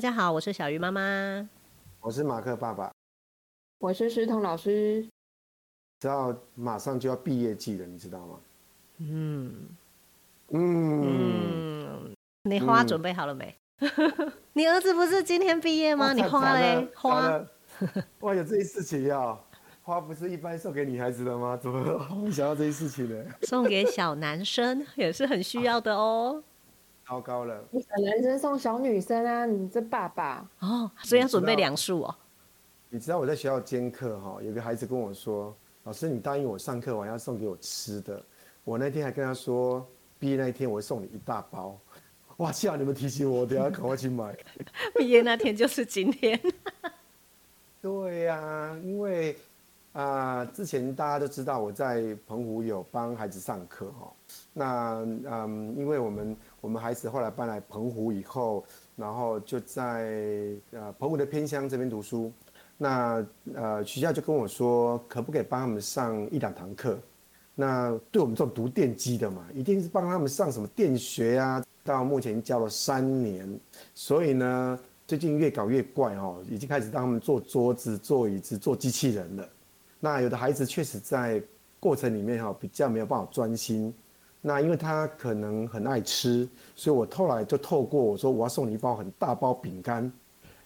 [0.00, 1.46] 大家好，我是小鱼妈妈，
[2.00, 2.90] 我是马克爸爸，
[3.80, 5.06] 我是石彤老师。
[6.00, 8.40] 知道马上就要毕业季了，你知道吗？
[8.96, 9.54] 嗯
[10.52, 13.54] 嗯，嗯，你花准备好了没？
[13.80, 16.14] 嗯、 你儿子不是今天毕业吗？
[16.14, 16.88] 你花嘞？
[16.94, 17.38] 花？
[18.20, 19.38] 哇，有这些事情要
[19.82, 21.58] 花，不是一般送给女孩子的吗？
[21.58, 23.22] 怎么会想到这些事情呢？
[23.44, 26.42] 送给小男生也是很需要的哦。
[27.10, 29.44] 糟糕了，你小男生送小女生啊！
[29.44, 32.14] 你这爸爸哦，所以要准备两束哦。
[32.88, 35.52] 你知道我在学校兼课哈，有个孩子跟我说。
[35.82, 38.22] 老师，你答应我上课完要送给我吃的。
[38.62, 39.84] 我那天还跟他说，
[40.20, 41.76] 毕业那一天我会送你一大包。
[42.36, 44.36] 哇，幸好你们提醒我，等下赶快去买。
[44.96, 46.40] 毕业那天就是今天。
[47.82, 49.36] 对呀、啊，因为
[49.94, 54.12] 啊、呃，之前大家都知道我在澎湖有帮孩子上课哈。
[54.52, 58.64] 那嗯，因为我们我们孩子后来搬来澎湖以后，
[58.96, 60.12] 然后就在
[60.72, 62.30] 呃澎湖的偏乡这边读书。
[62.76, 66.98] 那呃，学校就跟我说，可不可以帮他们上一两堂课？
[67.54, 71.64] 那对我们这种读电机的嘛，一定是帮他们上什么电学啊。
[71.82, 73.58] 到目前教了三年，
[73.94, 79.48] 所以呢，最近越搞越怪哦，已经开始让他们做桌子、做椅子、做机器人了。
[79.98, 81.42] 那有的孩子确实在
[81.78, 83.92] 过程里面哈，比较没有办法专心。
[84.40, 90.10] 那因为他可能很爱吃，所以我后来就透过我说，我要送你一包很大包饼干。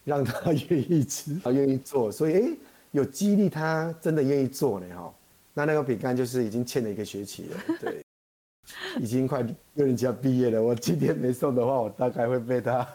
[0.05, 2.57] 让他愿意吃， 他愿意做，所以哎，
[2.91, 5.15] 有激励他真的愿意做呢哈。
[5.55, 8.05] 那那个饼干就是已经欠了一个学期了，对，
[9.01, 9.41] 已经快
[9.73, 10.63] 六年级要毕业了。
[10.63, 12.87] 我今天没送的话，我大概会被他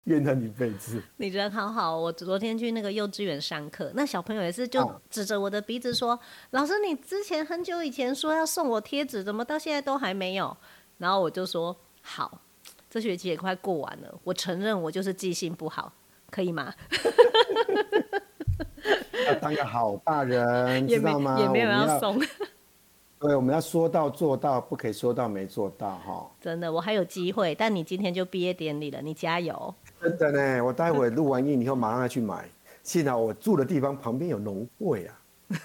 [0.04, 1.02] 怨恨一辈子。
[1.18, 6.20] 你人好好，我昨天去那个幼稚园上课，那小朋友也是就指着我的鼻子说：“啊、
[6.50, 10.56] 老师，你之前很久以前说要送我贴纸，怎么到现在都还没有？”
[10.98, 12.40] 然后我就说：“好，
[12.88, 15.92] 这学期也快过完了，我承认我就是记性不好。”
[16.30, 16.72] 可以吗？
[19.26, 21.38] 要当个好大人，知道吗？
[21.38, 22.18] 也没有要送。
[23.18, 26.30] 对，我们要说到做到，不可以说到没做到哈。
[26.40, 29.74] 真的，我还有机会，但你今天就毕业典礼了，你加油。
[30.00, 32.48] 真的呢，我待会录完音以后马上要去买。
[32.82, 35.20] 幸好我住的地方旁边有农会啊，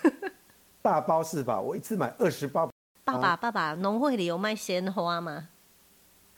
[0.82, 1.62] 大包是吧？
[1.62, 2.70] 我一次买二十包。
[3.06, 5.48] 爸爸，爸爸，农会里有卖鲜花吗？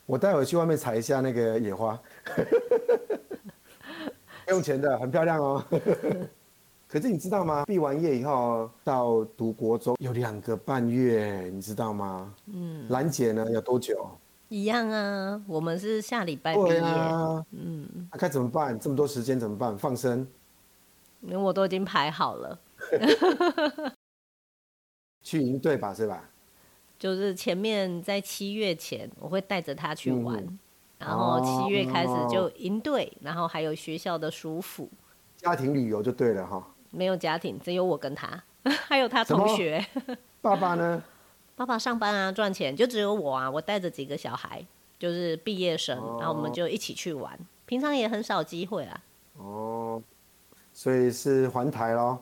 [0.05, 1.99] 我待会去外面采一下那个野花。
[4.45, 5.63] 不用钱的，很漂亮哦。
[6.87, 7.65] 可是你知道吗？
[7.65, 12.33] 毕完业以后到读国中有两个半月，你知道吗？
[12.53, 12.85] 嗯。
[12.89, 13.45] 兰姐呢？
[13.51, 14.09] 有多久？
[14.49, 16.77] 一样啊，我们是下礼拜毕业。
[16.79, 18.09] 啊、嗯。
[18.11, 18.79] 那该怎么办？
[18.79, 19.77] 这么多时间怎么办？
[19.77, 20.27] 放生？
[21.21, 22.59] 因为我都已经排好了。
[25.21, 26.29] 去营队吧，是吧？
[26.97, 30.37] 就是前面在七月前，我会带着他去玩。
[30.37, 30.59] 嗯
[30.99, 34.89] 然后七月开始就营队，然后还有学校的舒服，
[35.35, 36.67] 家庭旅游就对了哈。
[36.89, 39.85] 没有家庭，只有我跟他， 还有他同学。
[40.41, 41.03] 爸爸呢？
[41.57, 43.49] 爸爸上班啊，赚钱，就只有我啊。
[43.49, 44.63] 我带着几个小孩，
[44.99, 47.35] 就是毕业生，哦，然后我们就一起去玩。
[47.65, 49.03] 平常也很少机会啊。
[49.37, 49.99] 哦，
[50.71, 52.19] 所以是环台咯。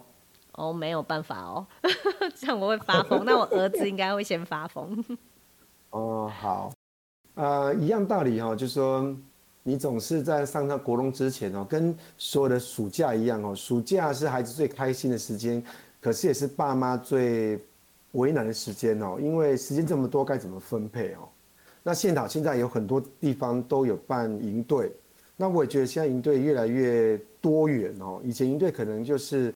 [0.53, 1.67] 哦，没有办法哦，
[2.33, 3.25] 这样我会发疯。
[3.25, 5.03] 那我儿子应该会先发疯。
[5.91, 6.71] 哦，好。
[7.33, 9.13] 呃，一样道理哈、哦，就是说，
[9.63, 15.61] 你总是在上到国中之前哦，跟所有的暑假一样哦，暑假是孩子最开心的时间，
[15.99, 17.59] 可是也是爸妈最
[18.15, 21.29] 为难的时间哦，因为时间这么多，该怎么分配哦？
[21.83, 24.91] 那现场现在有很多地方都有办营队，
[25.37, 28.19] 那我也觉得现在营队越来越多元哦。
[28.23, 29.53] 以前营队可能就是，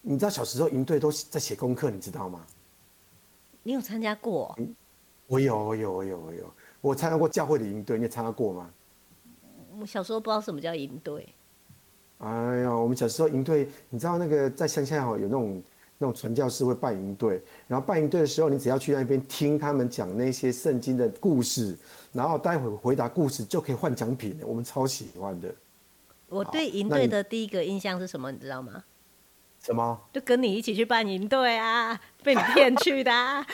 [0.00, 2.46] 你知道小时候营队都在写功课，你知道吗？
[3.64, 4.56] 你有参加过？
[5.26, 6.54] 我有，我有，我有，我有。
[6.80, 8.70] 我参加过教会的营队，你也参加过吗？
[9.80, 11.26] 我小时候不知道什么叫营队。
[12.18, 15.62] 哎呀，我们小时候营队，你知道那个在乡下哦有那种
[16.02, 21.78] 那种传教士会办营队，然后办营队的时候，你只要去那边听他们讲那些圣经的故事，
[22.12, 25.54] 然后待会回答故事就可以换奖品，我们超喜欢的。
[26.28, 28.32] 我对营队的第一个印象是什么？
[28.32, 28.82] 你知道吗？
[29.60, 30.00] 什么？
[30.12, 33.46] 就跟你一起去办营队啊，被你骗去的啊。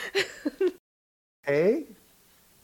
[1.45, 1.83] 哎。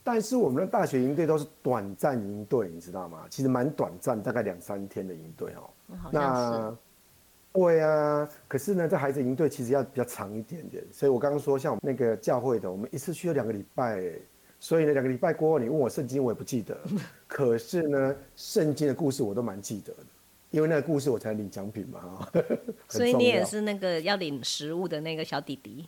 [0.08, 3.26] 但是我们的大学营队都是短暂营队，你知道吗？
[3.28, 5.68] 其实蛮短暂，大概两三天的营队哦。
[6.12, 6.78] 那
[7.56, 10.84] 对啊，可是呢，这孩子营队其实要比较长一点点。
[10.92, 14.04] 所以我刚刚说，像我们那个教会的，我们一次去了两个礼拜，
[14.60, 16.78] 所以呢，两个礼拜过后，你问我圣经，我也不记得。
[17.28, 20.04] 可是呢，圣经的故事我都蛮记得的，
[20.52, 22.28] 因为那个故事我才领奖品嘛。
[22.90, 25.88] 所以你也是那个要领食物的那个小弟弟。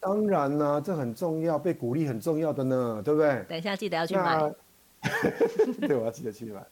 [0.00, 3.44] 当然啦、啊，这很重要，被鼓励很重要的呢，对不对？
[3.48, 4.54] 等一下记得要去买。
[5.80, 6.64] 对，我要记得去买。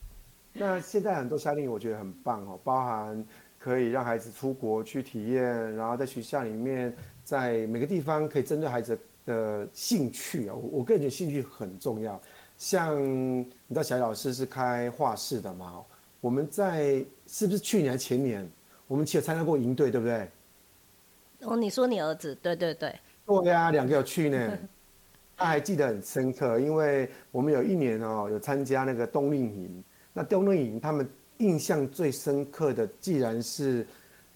[0.53, 3.25] 那现在很多夏令营我觉得很棒哦，包含
[3.59, 6.93] 可以让孩子出国去体验，然后在学校里面，
[7.23, 12.19] 在每个地方可以针对孩子的兴趣啊，我我个人觉得兴趣很重要。
[12.57, 15.83] 像你知道小老师是开画室的嘛？
[16.19, 18.49] 我们在是不是去年还前年，
[18.87, 20.29] 我们其实参加过营队，对不对？
[21.41, 22.95] 哦，你说你儿子，对对对，
[23.25, 24.57] 对呀，两个有去呢。
[25.39, 29.83] 他还记得很深刻，因为我们有一年哦，有参加那个冬令营。
[30.11, 31.07] 那冬令营他们
[31.39, 33.85] 印象最深刻的，既然是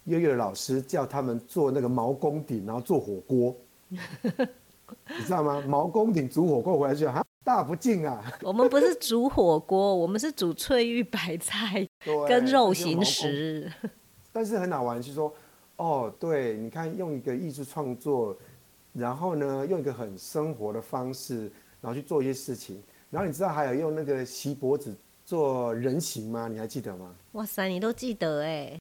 [0.05, 3.55] 月月老师叫他们做那个毛公鼎，然后做火锅，
[3.89, 5.63] 你知道吗？
[5.67, 8.23] 毛公鼎煮火锅回来就哈大不敬啊！
[8.43, 11.87] 我们不是煮火锅，我们是煮翠玉白菜
[12.27, 13.71] 跟肉形食。
[14.31, 15.33] 但是很好玩，是说，
[15.77, 18.37] 哦，对，你看用一个艺术创作。
[18.93, 21.49] 然后呢，用一个很生活的方式，
[21.79, 22.83] 然后去做一些事情。
[23.09, 24.93] 然后你知道还有用那个锡箔纸
[25.31, 26.49] 做人形吗？
[26.49, 27.15] 你还记得吗？
[27.31, 28.77] 哇塞，你都记得哎！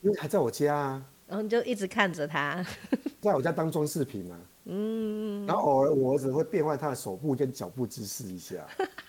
[0.00, 1.04] 因为还在我家啊。
[1.26, 2.64] 然后你就一直看着他，
[3.20, 4.38] 在我家当装饰品啊。
[4.66, 5.44] 嗯。
[5.44, 8.64] 然后偶尔我儿子会变换他的手部跟脚步姿势一下。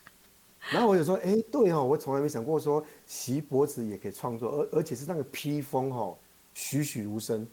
[0.74, 6.18] 然后我就说，哎，对哦，我从来没想过说洗脖子也可以创作，而而且是那个披风哦，
[6.56, 7.48] 栩栩如生。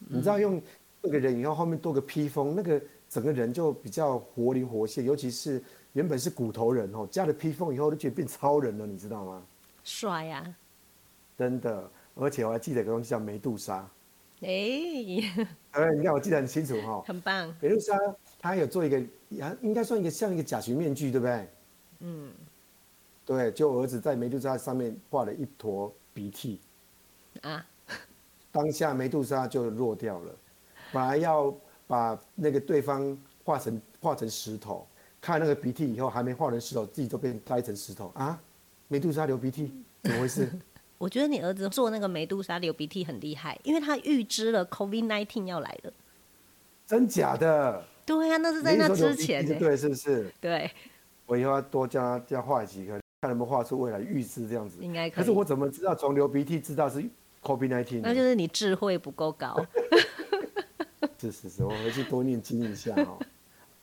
[0.00, 0.60] 你知道用。
[1.04, 5.60] 这个人以后后面多个披风，那个整个人就比较活灵活现，尤其是
[5.92, 9.42] 原本是骨头人哦，加了披风以后就觉得变超人了，你知道吗？
[9.84, 10.56] 帅呀、啊！
[11.36, 13.88] 真的，而且我还记得一个东西叫梅杜莎。
[14.40, 17.54] 哎、欸， 哎，你看我记得很清楚哈、哦，很棒。
[17.60, 17.96] 梅杜莎
[18.38, 19.02] 她有做一个，
[19.60, 21.48] 应该算一个像一个甲胥面具，对不对？
[22.00, 22.32] 嗯，
[23.24, 26.60] 对，就儿子在梅杜莎上面画了一坨鼻涕
[27.42, 27.64] 啊，
[28.50, 30.34] 当下梅杜莎就落掉了。
[30.92, 31.54] 本来要
[31.86, 34.86] 把那个对方画成画成石头，
[35.22, 38.38] 看那个鼻涕以后还没化成石头，自己都变呆成石头啊！
[38.88, 39.72] 梅杜莎流鼻涕，
[40.02, 40.50] 怎么回事？
[40.98, 45.92] 我觉得你儿子做那个梅杜莎流鼻涕很厉害，因为他预知了 COVID-19 要来了。
[46.86, 47.84] 真假的？
[48.04, 49.54] 对呀、啊，那是在那之前、欸。
[49.54, 50.32] 对，是不是？
[50.40, 50.68] 对。
[51.26, 54.78] 我以后要多加加画几个，看能不能画出未来预知这样子。
[54.80, 55.24] 应该可以。
[55.24, 57.00] 可是我怎么知道从流鼻涕知道是
[57.42, 58.00] COVID-19？
[58.02, 59.56] 那就是你智慧不够高。
[61.18, 63.16] 是是是，我回去多念经一下哦。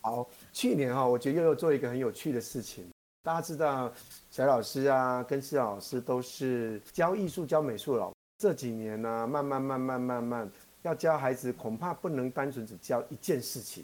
[0.10, 2.90] 好，去年哈，我觉得又又做一个很有趣的事情。
[3.22, 3.92] 大家知道，
[4.32, 8.12] 小老师啊，跟施老师都是教艺术、教美术老。
[8.40, 10.52] 这几年呢、慢慢慢慢慢慢，
[10.82, 13.84] 要教孩子，恐怕不能单纯只教一件事情。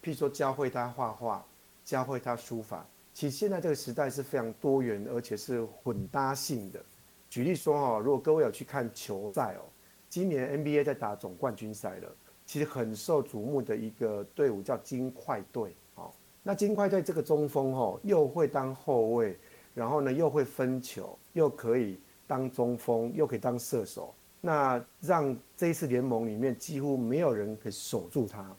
[0.00, 1.44] 譬如说，教会他画画，
[1.84, 2.86] 教会他书法。
[3.12, 6.80] 其实现在这个时代是非常多元，而且是混搭性的。
[7.28, 9.64] 举例说哈，如果各位有去看球赛哦，
[10.08, 12.16] 今年 NBA 在打总冠军赛了。
[12.46, 16.10] 其实很受瞩目的一个队伍叫金块队，哦，
[16.42, 19.38] 那金块队这个中锋哦，又会当后卫，
[19.74, 28.54] 然后呢又会分球，又可以当中锋，又可以当射手，那让这一次联盟里面几乎没有人可以守住他。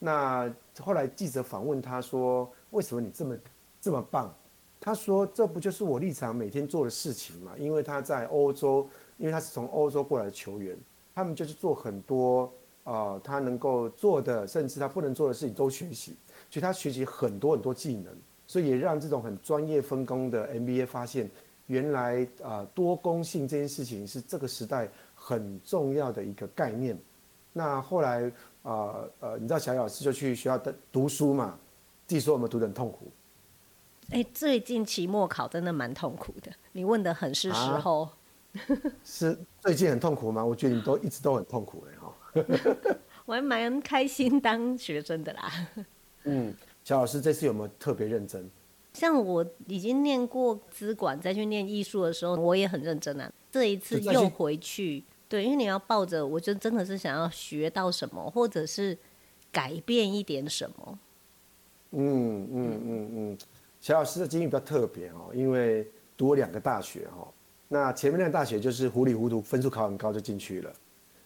[0.00, 3.38] 那后来记者访问他说：“为什么你这么
[3.80, 4.34] 这么棒？”
[4.80, 7.52] 他说：“这不就是我立场每天做的事情嘛？
[7.58, 8.88] 因为他在欧洲，
[9.18, 10.76] 因为他是从欧洲过来的球员，
[11.14, 12.52] 他们就是做很多。”
[12.84, 16.16] 啊、呃，他能够做的，甚至他不能做的事情都学习，
[16.50, 18.12] 所以他学习很多很多技能，
[18.46, 21.30] 所以也让这种很专业分工的 MBA 发现，
[21.66, 26.98] 原来啊、呃、多工性这件事情是这个时代很重要的一个概念。
[27.52, 28.28] 那后来
[28.62, 31.58] 啊呃，呃，你知道小老师就去学校读读书嘛，
[32.06, 33.10] 自己说我们读得很痛苦。
[34.10, 38.02] 哎、欸，最近期末考真的蛮痛苦的，你问的很是时候。
[38.02, 38.12] 啊、
[39.04, 40.44] 是最近很痛苦吗？
[40.44, 42.12] 我觉得你都一直都很痛苦哎哈。
[43.26, 45.52] 我还蛮开心当学生的啦。
[46.24, 48.48] 嗯，乔老师这次有没有特别认真？
[48.92, 53.32] 像我已经念过资管，再去念艺术的时候，我也很认真啊。
[53.52, 58.96] 这一次又回去，对，因为你要抱着，我就真的是想要学到什么，或者是
[59.52, 60.98] 改变一点什么。
[61.92, 63.38] 嗯嗯嗯嗯，
[63.80, 67.26] 乔老师的经历比较特别哦，因为读了两个大学哈。
[67.68, 70.72] 那前面那个大学就是糊里糊涂，分数考很高就进去了。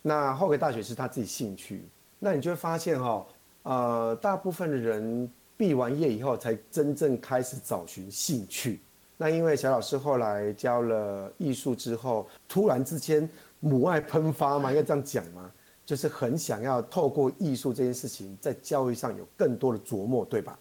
[0.07, 1.83] 那后个大学是他自己兴趣，
[2.19, 3.27] 那你就会发现哈，
[3.63, 8.81] 呃，大部分的人毕完业以后才真正开始找寻兴趣。
[9.17, 13.27] 那因为小老师后来教了艺术之后，突然之间
[13.61, 15.51] 母爱喷发嘛，要这样讲嘛，
[15.87, 20.59] 就是很想要透过艺术这件事情，在教育上有更多的琢磨，对吧？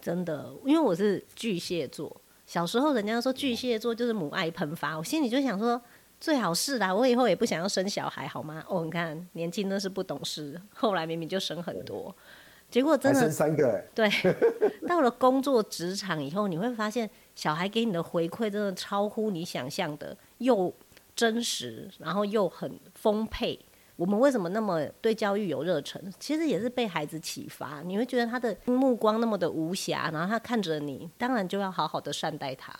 [0.00, 2.10] 真的，因为我是巨蟹座，
[2.46, 5.78] 小时候人家说巨蟹座就是母爱喷发，我心里就想说。
[6.22, 8.62] 最好是啦，我以后也不想要生小孩，好吗？
[8.68, 12.14] 哦，你看年轻那是不懂事，后来明明就生很多，
[12.70, 13.84] 结果真的生三个。
[13.92, 14.08] 对，
[14.86, 20.72] 到了工作职场以后，你会发现小孩给你的回馈真的超乎你想象的，又
[21.16, 23.58] 真实，然后又很丰沛。
[23.96, 26.00] 我们为什么那么对教育有热忱？
[26.20, 27.82] 其实也是被孩子启发。
[27.82, 32.72] 你会觉得他的目光那么的无暇，然后他看着你，当然就要好好的善待他。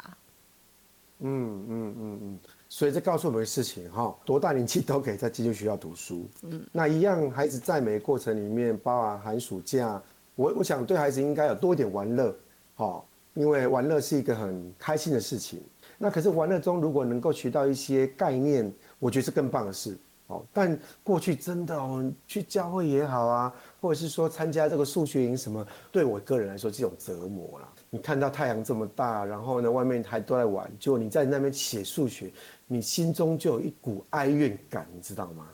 [1.19, 2.39] 嗯嗯嗯嗯。
[2.75, 6.27] 所以这告诉我们的事情哈，多大年纪都可以在寄宿学校读书。
[6.41, 6.65] 嗯。
[6.73, 10.03] 那一样，孩子在每过程里面，包含寒暑假，
[10.37, 12.35] 我我想对孩子应该有多一点玩乐，
[12.77, 15.63] 哈，因为玩乐是一个很开心的事情。
[15.99, 19.95] 那可是玩乐中如果能够学到一些概念，我觉得是更棒的事。
[20.29, 23.53] 哦但过去真的哦，去教会也好啊，
[23.83, 27.69] 或者是说参加这个数学营什么，对我个人来说是一种折磨啦。
[27.91, 32.33] 你看到太阳这么大，然后呢，外面还都在玩，就你在那边写数学，
[32.73, 35.49] 你心中就有一股哀怨感，你知道吗？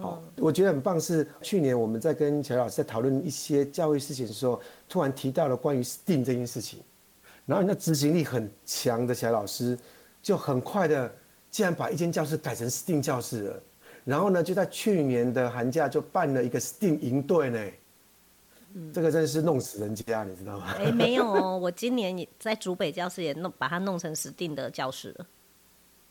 [0.00, 1.00] 好，我觉得很棒。
[1.00, 6.80] 是去年我们在跟乔老师在讨论一些教育事情的时候，突然提到了关于 STEAM 这件事情，
[7.46, 9.78] 然后那执行力很强的乔老师，
[10.22, 11.10] 就很快的
[11.50, 13.62] 竟然把一间教室改成 STEAM 教室了。
[14.04, 17.70] 然后呢，就在去年的寒假就办了一个 STEAM 营队呢，
[18.72, 20.74] 嗯，这个真是弄死人家，你知道吗？
[20.78, 25.26] 哎，没有哦， 我今年也在竹北教室也弄，把它弄成 STEAM 的教室了。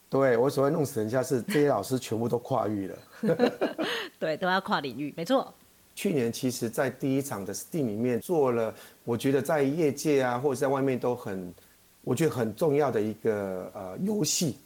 [0.10, 2.98] 对，我所谓弄死人家是这些老师全部都跨域了，
[4.20, 5.54] 对，都要跨领域，没错。
[5.96, 8.74] 去年其实，在第一场的 STEAM 里面做了，
[9.04, 11.54] 我觉得在业界啊，或者在外面都很，
[12.04, 14.58] 我觉得很重要的一个呃游戏。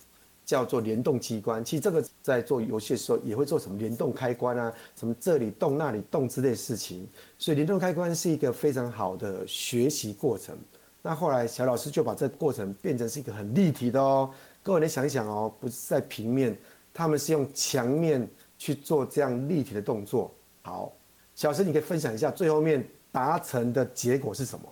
[0.43, 7.07] 叫做联动机关，其实这个在做游戏的时候也会做什么联动开关啊，什么这里动那里动之类的事情，
[7.38, 10.57] 所以联动开关是一个非常好的学习过程。
[11.01, 14.29] 那后来小老师就把这个过程变成是一个很立体的哦，
[14.63, 16.58] 各位你想一想哦，不是在平面，
[16.94, 18.27] 他们是用墙面
[18.58, 20.34] 去做这样立体的动作。
[20.62, 20.91] 好，
[21.36, 24.65] 小老师你可以分享一下最后面达成的结果是什么？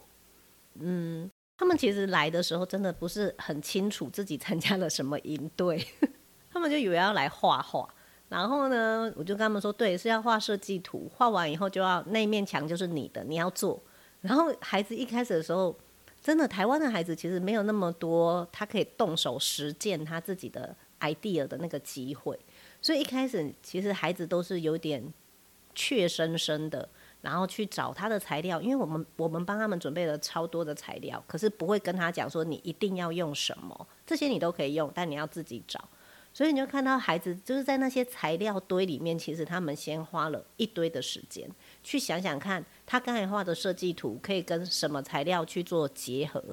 [0.81, 1.29] 嗯。
[1.57, 5.85] 他们其实来的时候真的不是很清楚自己参加了什么营队，
[6.49, 7.85] 他们就以为要来画画。
[8.29, 13.77] 然后呢，我就跟他们说，对，是要画设计图，画完以后就要那面墙就是你的，你要做。
[14.21, 15.75] 然后孩子一开始的时候，
[16.21, 22.37] 真的台湾的孩子其实没有那么多他可以动手实践他自己的 idea 的那个机会，
[22.81, 25.13] 所以一开始其实孩子都是有点
[25.73, 26.87] 怯生生的。
[27.21, 35.83] 然后去找他的材料，因为我们我们帮他们准备了超多的材料，可是不会跟他讲说你一定要用什么，这些你都可以用，但你要自己找。
[36.33, 41.45] 所以你就看到孩子就是在那些材料堆里面，其实他们先花了一堆的时间
[41.89, 46.43] 去想想看，他刚才画的设计图可以跟什么材料去做结合，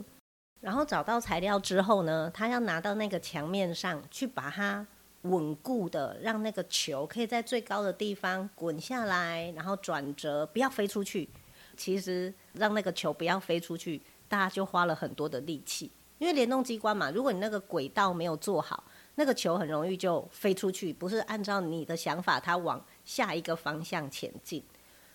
[0.63, 4.87] 然后找到材料之后呢，他要拿到那个墙面上去把它。
[5.23, 11.29] 稳固的让那个球可以在最高的地方滚下来，然后转折，不要飞出去。
[11.77, 15.91] 其实让那个球不要飞出去，大家就花了很多的力气。
[16.19, 18.85] 因为联动机关嘛，如果你那个轨道没有做好，
[19.17, 24.63] 那个球很容易就飞出去，不是按照你的想法，它往下一个方向前进。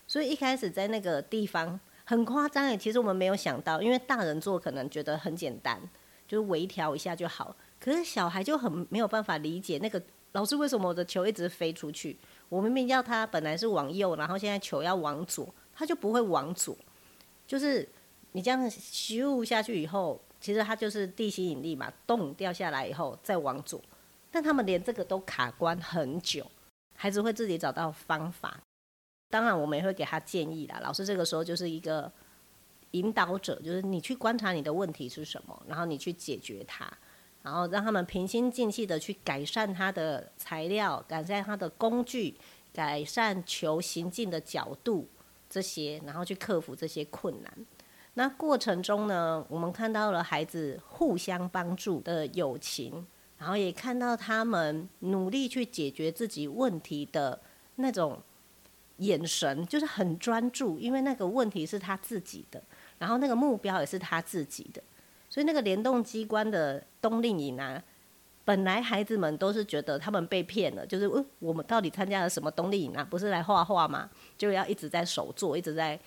[0.06, 5.80] 所以一开始在那个地方很夸张诶，其实我们没有想到，因为大人做可能觉得很简单，
[6.26, 7.54] 就是微调一下就好。
[7.80, 10.00] 可是小孩就很没有办法理解那个
[10.32, 12.16] 老师为什么我的球一直飞出去？
[12.48, 16.76] 我明明要他本来是往右，然后现在球要往左，他就不会往左。
[17.46, 17.86] 就是
[18.32, 23.80] 你这样咻下去以后，其实它就是地心引力嘛，咚掉下来以后再往左。
[24.30, 26.50] 但他们连这个都卡关很久，
[26.94, 28.58] 孩子会自己找到方法。
[29.32, 30.78] 当然我们也会给他建议啦。
[30.82, 32.12] 老师这个时候就是一个
[32.90, 36.86] 引导者，就是你去观察你的问题是什么，然后你去解决它。
[37.42, 42.36] 然后让他们平心静气的去改善他的材料，改善他的工具，
[42.74, 45.08] 改善球行进的角度
[45.48, 47.52] 这些，然后去克服这些困难。
[48.14, 53.04] 那过程中呢，我们看到了孩子互相帮助的友情，
[53.38, 57.40] 然后也看到他们努力去解决自己问题的
[57.76, 58.22] 那种
[59.04, 62.62] 眼神，就是很专注，因为那个问题是他自己的，
[62.98, 64.82] 然后那个目标也是他自己的。
[65.28, 67.82] 所以那个联动机关的冬令营啊，
[68.44, 73.02] 本来孩子们都是觉得他们被骗了，就是呃，我们到底参加了什么冬令营啊？
[73.02, 74.10] 不是来画画吗？
[74.36, 75.98] 就要一直在手做，一直在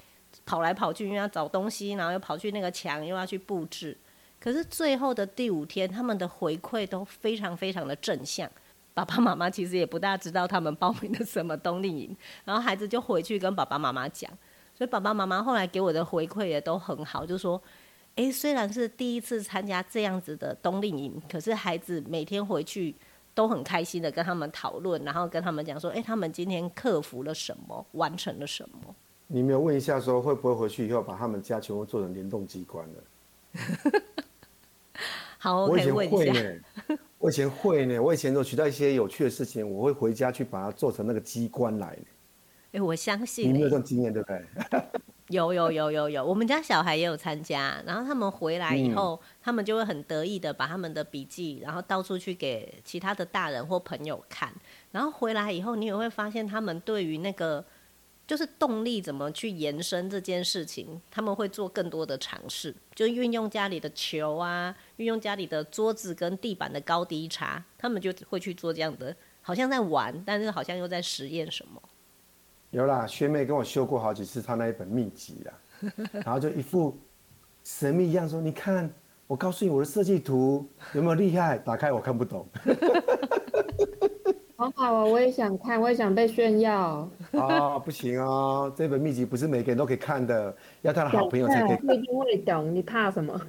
[0.46, 3.98] 跑来跑去，因为要找东西，然后又跑去那个墙，又要去布置。
[4.40, 8.48] 可是最后的第五天，他们的回馈都非常非常的正向。
[8.96, 14.32] 爸爸妈妈其实也不大知道他们报名的什么冬令营， 然后孩子就回去跟爸爸妈妈讲，
[14.74, 17.62] 所以爸爸妈妈后来给我的回馈也都很好，就说。
[18.16, 22.96] 诶，虽然是第一次参加这样子的冬令营，可是孩子每天回去
[23.34, 28.96] 都很开心的跟他们讨论，然后跟他们讲说，诶，他们今天克服了什么，完成了什么？
[29.28, 33.04] 你没有问一下说会不会回去以后把他们家全部做成联动机关了？
[35.38, 36.60] 好，我以前会会呢，
[37.26, 41.98] 我以前会呢，我以前都学到一些有趣的事情，我会回家去把它做成那个机关来。
[42.72, 44.44] 哎，我相信你有这种经验，对不对？
[45.30, 54.54] 有有有有有，我们家小孩也有参加，然后他们回来以后，嗯、他们就会很得意的把他们的笔记，然后到处去给其他的大人或朋友看，
[54.92, 57.66] 然后回来以后，你也会发现他们对于那个
[58.28, 71.82] 就是动力怎么去延伸这件事情，他们会做更多的尝试，就运用家里的球啊，运用家里的桌子跟地板的高低差，他们就会去做这样的，好像在玩，但是好像又在实验什么。
[72.72, 75.54] 有啦，学妹跟我修过好几次她那一本秘籍啊，
[76.26, 76.98] 然后就一副
[77.64, 78.92] 神秘一样说：“你看，
[79.28, 82.48] 我告诉你我的设计图有没有厉害？”打开我看不懂。
[84.66, 87.08] 好好啊，我也想看，我也想被炫耀。
[87.34, 91.86] 哦，不行哦，这本秘籍不是每个人都可以看的，要他的好朋友才可以看。
[91.86, 93.40] 不一定会懂，你怕什么？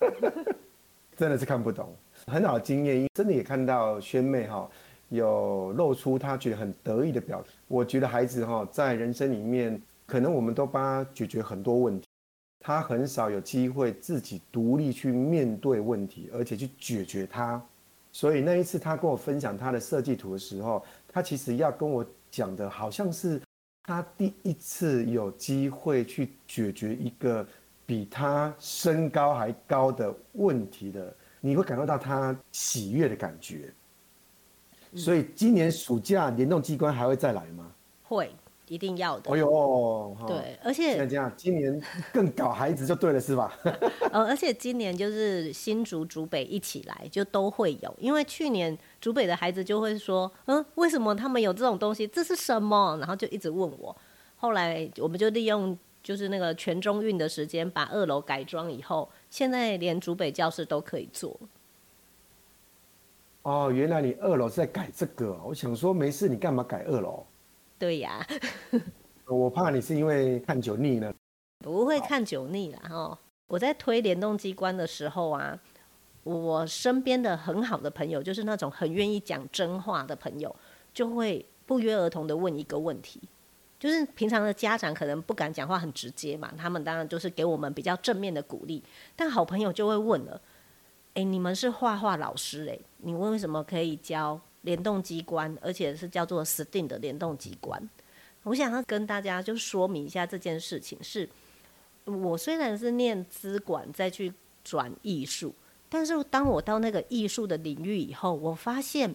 [1.16, 1.94] 真的是看不懂，
[2.26, 4.68] 很好的经验，真的也看到萱妹哈。
[5.10, 7.52] 有露出她觉得很得意的表情。
[7.68, 12.06] 我觉得孩子哈，在人生里面，可能我们都帮他解决很多问题，
[12.60, 17.62] 他很少有机会自己独立去面对问题，而且去解决它。
[18.10, 23.40] 所以那一次他跟我分享他的设计图的时候，他其实要跟我讲的，好像是
[23.84, 27.46] 他第一次有机会去解决一个
[27.86, 33.72] 比他身高还高的问题的，你会感受到他喜悦的感觉。
[34.94, 37.70] 所以今年暑假联动机关还会再来吗？
[38.02, 38.30] 会，
[38.68, 39.30] 一定要的。
[39.32, 41.80] 哎呦，对，而且这样，今年
[42.12, 43.52] 更搞孩子就对了，是吧？
[44.12, 47.94] 呃，而且今年就是新竹、竹北一起来，就都会有。
[47.98, 52.06] 因为去年竹北的孩子就会说，嗯，为什么他们有这种东西？
[52.06, 52.96] 这是什么？
[52.98, 53.96] 然后就一直问我。
[54.36, 61.38] 后来我们就利用就是那个全中运的时间，把二楼改装以后，现在连竹北教室都可以做。
[63.42, 67.24] 哦，原来你二楼是在改这个，我想说没事，你干嘛改二楼？
[67.78, 68.26] 对呀，
[69.26, 71.14] 我怕你是因为看久腻了。
[71.64, 73.18] 不会看久腻了哈。
[73.48, 75.58] 我在推联动机关的时候啊，
[76.24, 80.54] 我身边的很好的朋友，就是那种很愿意讲真话的朋友，
[80.92, 83.20] 就会不约而同的问一个问题，
[83.78, 88.82] 就是平常的家长可能不敢讲话很直接嘛，他们当然就是给我们比较正面的鼓励，
[89.16, 90.40] 但好朋友就会问了。
[91.14, 97.88] 哎，你们是画画老师哎，你为什么可以教联动机关，而且是叫做 STEAM 的联动机关？
[98.42, 101.28] 我想要跟大家就说明一下这件事情是，
[102.04, 104.32] 我虽然是念资管再去
[104.64, 105.54] 转艺术，
[105.88, 109.14] 但是当我到那个艺术的领域以后，我发现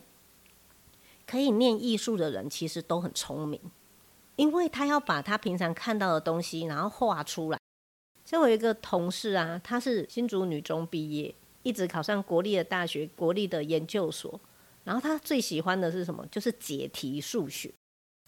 [1.26, 3.60] 可以念艺术的人其实都很聪明，
[4.36, 7.60] 因为他要把他平常看到的东西然后画出来。
[8.26, 11.34] 像我一个同事啊，他是新竹女中毕业。
[11.66, 14.38] 一直考上国立的大学、国立的研究所，
[14.84, 16.26] 然后他最喜欢的是什么？
[16.32, 17.74] 就是解题数学。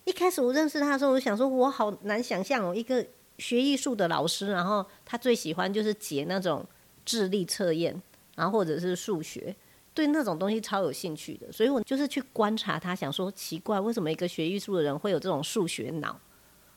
[0.06, 3.06] 一开始我认识他的时候，我想说，我好难想象哦，一个
[3.38, 6.66] 学艺术的老师，然后他最喜欢就是解那种
[7.04, 8.00] 智力测验，
[8.36, 9.56] 然后或者是数学，
[9.94, 11.52] 对那种东西超有兴趣的。
[11.52, 16.20] 所以我就是去观察他，想说奇怪，为什么一个学艺术的人会有这种数学脑？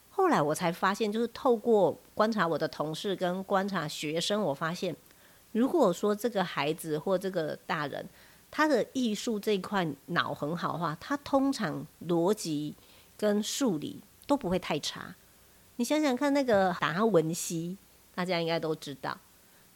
[0.09, 4.97] 后来我才发现，就是透过观察我的同事跟观察学生，我发现。
[5.53, 8.05] 如果说这个孩子或这个大人，
[8.51, 12.75] 他的艺术这块脑很好的话，他通常逻辑
[13.17, 15.15] 跟数理都不会太差。
[15.77, 17.77] 你想想看，那个达文西，
[18.15, 19.17] 大家应该都知道，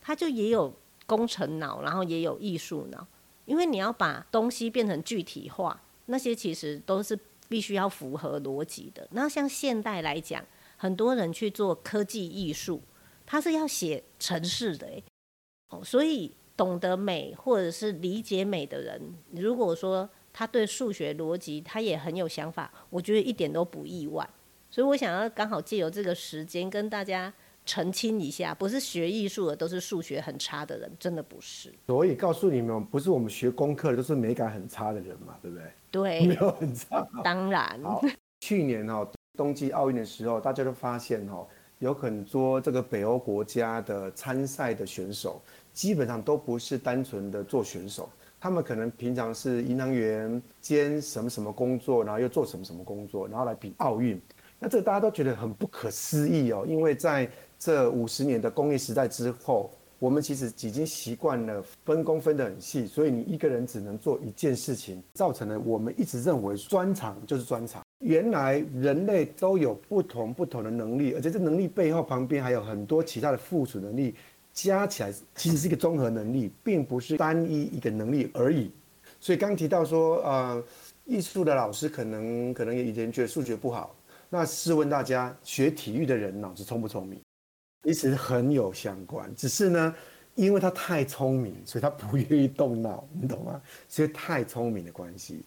[0.01, 0.75] 他就也有
[1.07, 3.07] 工程脑，然后也有艺术脑。
[3.45, 9.07] 因为你要把东西变成具体化，那些其实都是必须要符合逻辑的。
[9.11, 10.45] 那像现代来讲，
[10.77, 12.81] 很多人去做科技艺术，
[13.27, 15.05] 他是要写城市的诶。
[15.85, 19.01] 所以，懂得美或者是理解美的人，
[19.33, 24.29] 如果说他对数学逻辑他也很有想法，我觉得一点都不意外。
[24.71, 27.33] 所以我想要刚好借由这个时间跟大家
[27.67, 31.71] 澄清一下，不是学艺术的都是数学很差的人，真的不是。
[31.87, 35.67] 所以告诉你们，不是我们学功课的都是美感很差的人嘛，对不对？
[35.91, 37.07] 对，没有很差。
[37.23, 37.79] 当然。
[38.41, 41.47] 去年哦冬季奥运的时候，大家都发现哦，
[41.79, 45.41] 有很多这个北欧国家的参赛的选手。
[45.73, 48.09] 基本上都不是单纯的做选手，
[48.41, 54.21] 他们可能平常是银行员兼什么什么工作，然后又做什么什么工作，然后来比奥运。
[54.59, 67.83] 那这大家都觉得很不可思议哦，因为在这五十年的工业时代之后，我们其实已经习惯了分工分得很细，所以你一个人只能做一件事情，造成了我们一直认为专长就是专长。
[67.99, 74.15] 原来人类都有不同不同的能力，而且这能力背后旁边还有很多其他的附属能力。
[74.53, 78.71] 加起来其实是一个综合能力，并不是单一一个能力而已。
[79.19, 80.63] 所以刚提到说，呃，
[81.05, 83.95] 艺术的老师可能可能以前觉得数学不好，
[84.29, 87.21] 那试问大家，学体育的人脑子聪不聪明？
[87.85, 89.95] 其实很有相关，只是呢，
[90.35, 93.61] 因为他太聪明，所以他不愿意动脑，你懂吗？
[93.89, 95.45] 所以太聪明的关系。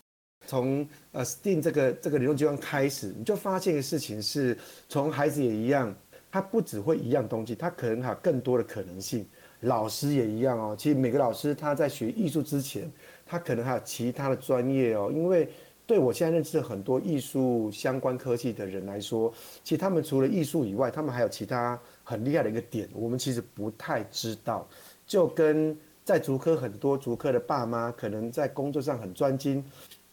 [0.47, 4.55] 从呃 STEAM 这个这个理论阶段开始，你就发现一个事情是，
[4.87, 5.93] 从孩子也一样，
[6.35, 9.25] 他不只会一样东西，他可能还有更多的可能性。
[9.61, 12.91] 老师也一样哦，其实每个老师他在学艺术之前，
[13.25, 15.09] 他可能还有其他的专业哦。
[15.15, 15.47] 因为
[15.87, 24.67] 对我现在认识的很多艺术相关科技的人来说，其实他们除了艺术以外，他们还有其他很厉害的一个点，我们其实不太知道。
[25.07, 29.63] 就跟在竹科很多竹科的爸妈，可能在工作上很专精。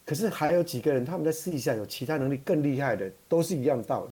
[0.06, 4.10] 可是还有几个人，他们在私底下有其他能力更厉害的，都是一样道理。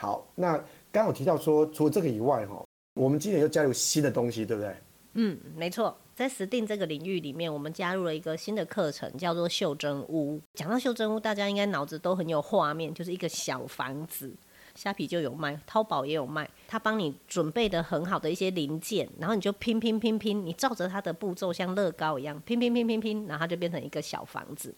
[0.00, 4.74] 好，那刚刚有提到说，除了这个以外，哈，我们今年又加入新的东西，对不对？
[5.14, 10.40] 嗯，没错，在 STEAM 这个领域里面，我们加入了一个新的课程，叫做袖珍屋。
[10.54, 14.32] 讲到袖珍屋，大家应该脑子都很有画面，就是一个小房子，
[14.74, 16.48] 虾皮就有卖，淘宝也有卖。
[16.68, 24.72] 他帮你准备的很好的一些零件，然后你就拼拼拼拼，你照着它的步骤，像乐高一样拼拼拼拼拼，然后它就变成一个小房子。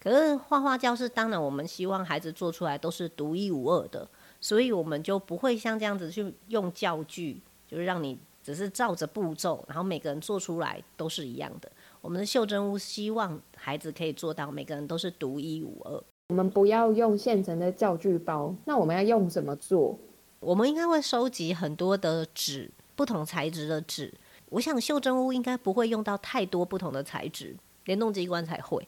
[0.00, 4.08] 可是画画教室，当然我们希望孩子做出来都是独一无二的，
[4.42, 11.72] 所以我们就不会像这样子去用教具，就是让你只是照着步骤，然后每个人做出来都是一样的。
[12.00, 16.02] 我们的袖珍屋希望孩子可以做到每个人都是独一无二。
[16.30, 19.96] 我们不要用现成的教具包，那我们要用什么做？
[20.40, 24.12] 我们应该会收集很多的纸，不同材质的纸。
[24.48, 28.86] 我想袖珍屋应该不会用到太多不同的材质，联动机关才会。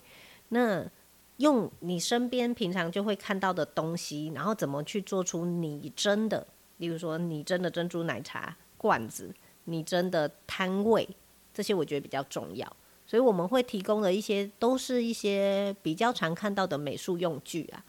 [0.49, 0.85] 那
[1.39, 11.09] 用你身边平常就会看到的东西，然后怎么去做出你真的，例如说你真的珍珠奶茶罐子、你真的摊位，
[11.53, 12.77] 这些我觉得比较重要。
[13.07, 17.85] 所以我们会提供的一些都是一些比较常看到的美术用具啊，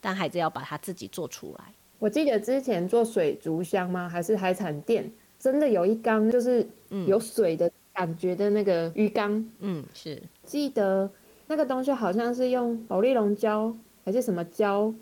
[0.00, 1.72] 但孩子要把它自己做出来。
[1.98, 4.08] 我记得之前做水族箱吗？
[4.08, 5.10] 还是海产店？
[5.38, 6.68] 真的有一缸就是
[7.06, 9.48] 有水的感觉的那个鱼缸。
[9.60, 11.08] 嗯，是记得。
[11.46, 13.74] 那个东西好像是用保丽龙胶
[14.04, 14.92] 还是什么胶，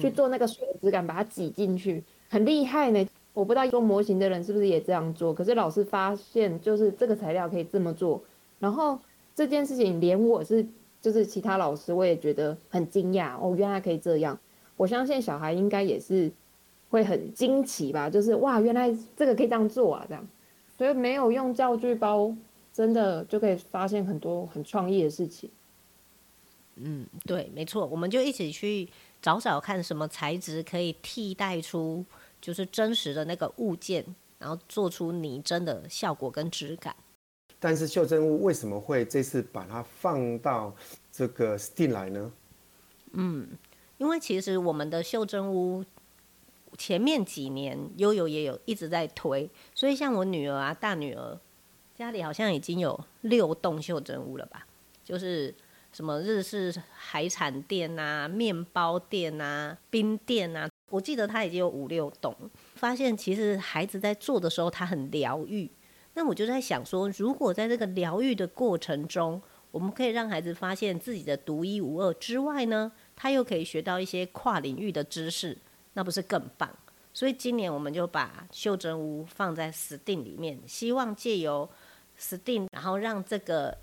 [0.00, 3.06] 去做那个水质感，把它挤进去，很厉害呢。
[3.34, 8.20] 我不知道做模型的人是不是也这样做，可是老师发现就是这个材料可以这么做，
[8.58, 8.98] 然后
[9.34, 10.66] 这件事情连我是
[11.00, 14.36] 就是其他老师我也觉得很惊讶哦，原来可以这样。
[14.76, 16.32] 我相信小孩应该也是
[16.88, 20.26] 会很惊奇吧，就是哇，原来这个可以这样做啊，这样。
[20.76, 22.34] 所以没有用教具包，
[22.72, 25.48] 真的就可以发现很多很创意的事情。
[26.80, 28.88] 嗯，对，没错，我们就一起去
[29.20, 32.04] 找找看什么材质可以替代出
[32.40, 34.04] 就是真实的那个物件，
[34.38, 36.94] 然后做出拟真的效果跟质感。
[37.58, 40.72] 但是袖珍屋为什么会这次把它放到
[41.10, 42.32] 这个 STEAM 来呢？
[43.12, 43.48] 嗯，
[43.96, 45.84] 因为其实我们的袖珍屋
[46.76, 51.40] 前面几年悠悠也有一直在推，所以像我女儿啊，大女儿
[51.96, 54.66] 家里好像已经有六栋袖珍屋了吧，
[55.04, 55.52] 就是。
[55.92, 62.34] 什么日式海产店啊、面包店啊、冰店啊，我记得他已经有五六栋。
[62.74, 65.68] 发现其实孩子在做的时候，他很疗愈。
[66.14, 75.56] 那我就在想说，如果在这个疗愈的过程中，我们可以让孩子发现自己的独一无二之外呢，他又可以学到一些跨领域的知识，
[75.94, 76.70] 那不是更棒？
[77.12, 81.68] 所以今年我们就把袖珍屋放在 STEAM 里面，希望借由
[82.18, 83.76] STEAM，然后让这个。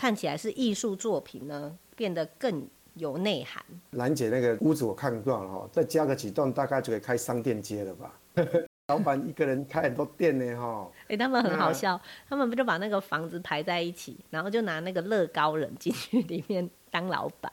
[0.00, 3.62] 看起来是艺术作品呢，变得更有内涵。
[3.90, 8.18] 兰姐那个屋子我看过了哈，再加个几栋，大概就可以开商店街了吧？
[8.88, 10.90] 老板一个人开很多店呢哈。
[11.02, 17.52] 哎、欸，他们很好笑，他们不就把那个房子排在一起，然后就拿那个乐高人进去里面当老板。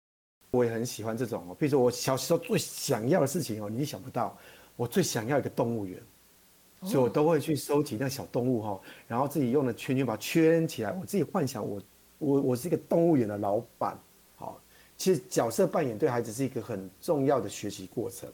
[0.51, 4.37] 我也很喜欢这种哦，比如说我小时候最想要的事情哦，你想不到，
[4.77, 6.01] 我最想要一个动物园，
[6.83, 11.81] 所以我都会去收集那小动物哈，然后自己用的圈圈把它圈起来，我自己幻想我。
[12.17, 13.97] 我我是一个动物园的老板，
[14.35, 14.61] 好，
[14.97, 18.29] 其实角色扮演对孩子是一个很重要的学习过程。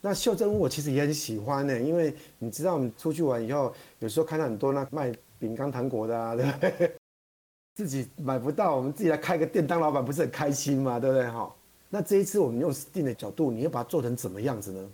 [0.00, 6.92] 那袖珍我其实也很喜欢呢，因为你知道我们出去玩以后，有时候看到很多那卖饼干糖果的啊，对不对？
[7.76, 10.98] 自己买不到，我们自己来开个店当老板，不是很开心吗？
[10.98, 11.26] 对不对？
[11.28, 11.54] 哈，
[11.88, 14.90] 那这一次我们用店的角度，你要把它做成怎么样子呢？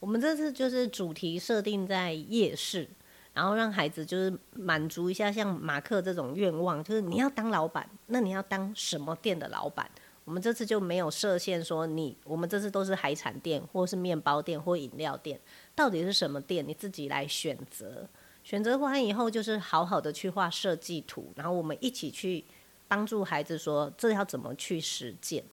[0.00, 2.88] 我们这次就是主题设定在夜市。
[3.32, 9.90] 然后让孩子就是满足一下像马克这种愿望，就是你要当老板，那你要当什么店的老板？
[10.24, 15.40] 我们这次就没有设限说你，我们这次都是海产店，或是面包店，或饮料店，
[15.74, 16.66] 到底是什么店？
[16.66, 18.08] 你自己来选择。
[18.44, 22.44] 选择完以后，就是好好的去画设计图，然后我们一起去
[22.86, 25.44] 帮助孩子说这要怎么去实践。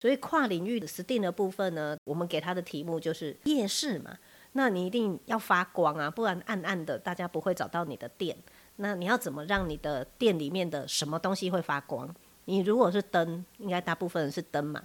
[0.00, 4.18] 所以跨领域的设定的部分呢，我们给他的题目就是夜市嘛，
[4.52, 8.36] 那你一定要发光啊，不然暗暗的大家不会找到你的店。
[8.76, 12.08] 那你要怎么让你的店里面的什么东西会发光？
[12.46, 14.82] 你如果是灯，应该大部分人是灯嘛，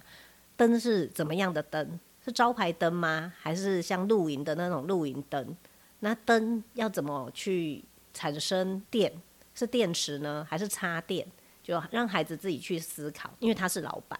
[0.56, 1.98] 灯是怎么样的灯？
[2.24, 3.32] 是招牌灯吗？
[3.38, 5.56] 还是像露营的那种露营灯？
[6.00, 9.12] 那灯要怎么去产生电？
[9.54, 11.26] 是电池呢，还是插电？
[11.62, 14.18] 就让孩子自己去思考，因为他是老板。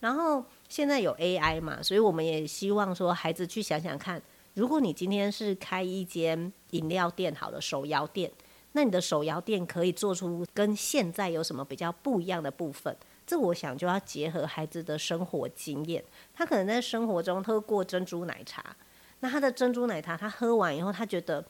[0.00, 4.20] 然后现在有 AI 嘛，所以我们也希望说孩子去想想看，
[4.54, 8.30] 如果你今天是开一间饮料店，好了，手摇店，
[8.72, 12.94] 那你的手摇店可以做出跟现在有什么比较不一样的部分？
[13.26, 18.76] 这我想就要结合孩子的生活经验，他可能在生活中喝过珍珠奶茶。
[19.20, 21.42] 那他的珍珠奶茶，他喝完以后，他觉得，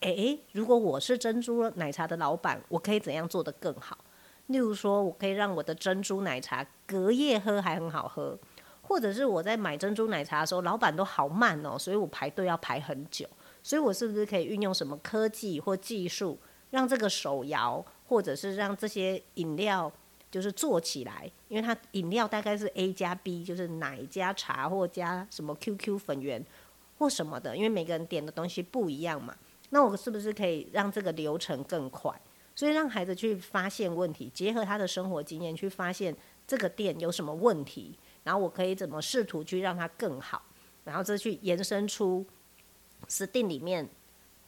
[0.00, 3.98] 诶，如果我是珍珠奶茶的老板，我可以怎样做得更好？
[4.46, 8.38] 例如说，我可以让我的珍珠奶茶隔夜喝还很好喝，
[8.86, 13.26] 或者是我在买珍珠奶茶的时候，老板都好慢哦，所以我排队要排很久。
[13.62, 16.38] 所以我是不是可以运用什么科技或技术，
[16.70, 19.92] 让这个手摇，或者是让这些饮料
[20.30, 21.30] 就是做起来？
[21.48, 26.44] 因为它饮料大概是 A 加 B，就是奶加茶或加什么 QQ 粉圆。
[26.98, 29.36] 或什么的，因为每个人点的东西不一样嘛，
[29.68, 32.10] 那我是不是可以让这个流程更快？
[32.54, 40.42] 所以让孩子去发现问题，结合他的生活经验去发现这个店有什么问题，然后我可以怎么试图去让它更好，
[40.84, 42.26] 然后再去延伸出
[43.08, 43.88] STEAM 里面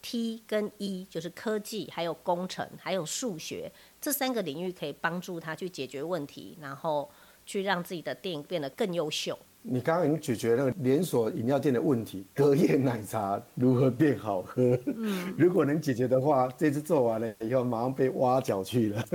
[0.01, 7.09] T 跟 E，就是科技、还有工程、还有数学这三个领域，可以帮助他去解决问题，然后
[7.45, 9.39] 去让自己的店变得更优秀。
[9.61, 14.77] 你刚刚已经解决那个连锁饮料店的问题，隔夜奶茶如何变好喝？
[14.87, 19.05] 嗯， 如果能解决的话，这次做完了以后，马上被挖角去了。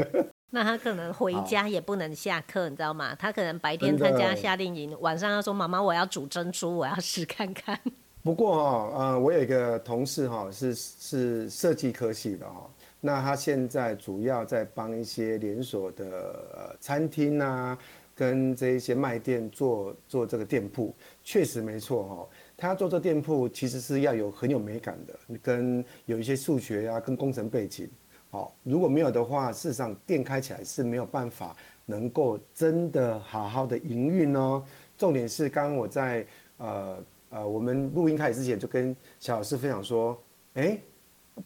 [0.54, 3.12] 那他可能回家也不能下课，你知道吗？
[3.16, 7.76] 他可能白天参加夏令营，晚上他说妈妈，我要煮珍珠，我要试看看。
[8.22, 16.06] 不过哈，呃，我有一个同事哈，是是设计科系的哈，那他现在主要在帮一些连锁的
[16.54, 17.76] 呃餐厅啊。
[18.16, 22.28] 跟这一些卖店做做这个店铺，确实没错哈。
[22.56, 27.90] 他做这店铺其实是要有很有美感的，跟有一些数学呀、啊，跟工程背景。
[28.34, 34.60] 好，如果没有的话，事实上店开起来是没有办法能够真的好好的营运哦。
[34.98, 36.98] 重点是刚刚我在呃
[37.30, 40.20] 呃我们录音开始之前就跟小老师分享说，
[40.54, 40.76] 哎，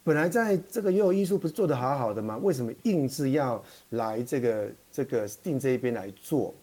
[0.03, 2.37] 本来在这个幼儿艺术不是做得好好的吗？
[2.37, 4.71] 为什么硬是要来这个？
[4.91, 6.53] 这个 STEAM 这一边来做，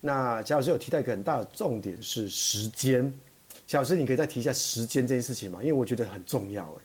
[0.00, 3.10] 那贾老师有提到一个很大的重点是时间。
[3.68, 5.60] 小老师，你可以再提一下时间这件事情吗？
[5.62, 6.82] 因为我觉得很重要哎。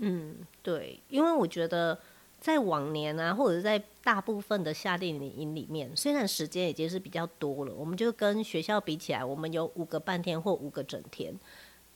[0.00, 1.98] 嗯，对，因为我觉得
[2.40, 11.34] 在往年啊，或者在大部分的夏令营里面，虽然时间已经是比较多了，我们就跟学校比起来，我们有五个半天或五个整天，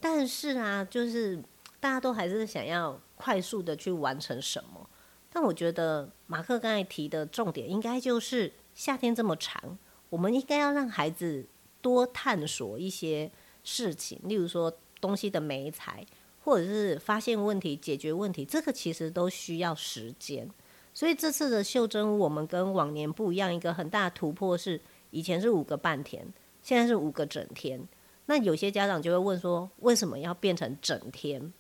[0.01, 1.37] 但是啊，就是
[1.79, 4.89] 大家都还是想要快速的去完成什么。
[5.33, 9.79] 但我觉得马克刚才提的重点，应该就是夏天这么长，
[10.11, 11.47] 我们应该要让孩子
[11.81, 13.31] 多探索一些
[13.65, 16.05] 事情，例如说东西的媒材，
[16.45, 20.49] 或者是发现问题、解决问题，这个其实都需要时间。
[20.95, 26.27] 所以这次的袖珍屋，我们跟往年不一样，一个很大的突破是，以前是五个半天，
[26.63, 27.89] 现在是五个整天。
[28.27, 31.53] 那有些家长就会问说，为什么要变成整天？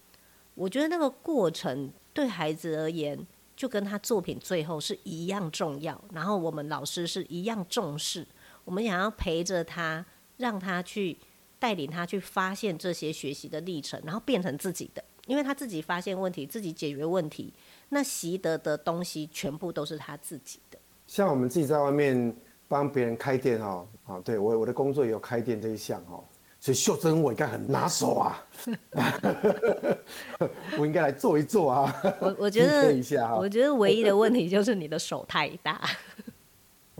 [0.54, 8.26] 我觉得那个过程对孩子而言，就跟他作品最后是一样重要，然后我们老师是一样重视。
[8.64, 10.04] 我们想要陪着他，
[10.36, 11.16] 让他去
[11.62, 15.04] 带领他去发现这些学习的历程，然后变成自己的。
[15.28, 17.54] 因为他自己发现问题，自己解决问题，
[17.90, 20.78] 那习得的东西全部都是他自己的。
[21.06, 22.34] 像我们自己在外面
[22.66, 26.24] 帮别人开店哦，啊，对我我的工作也有开店这一项哦。
[26.58, 28.44] 所以秀珍我应该很拿手啊，
[30.78, 32.02] 我应该来做一做啊。
[32.20, 35.80] 我我觉得，我觉得唯一的问题就是你的手太大。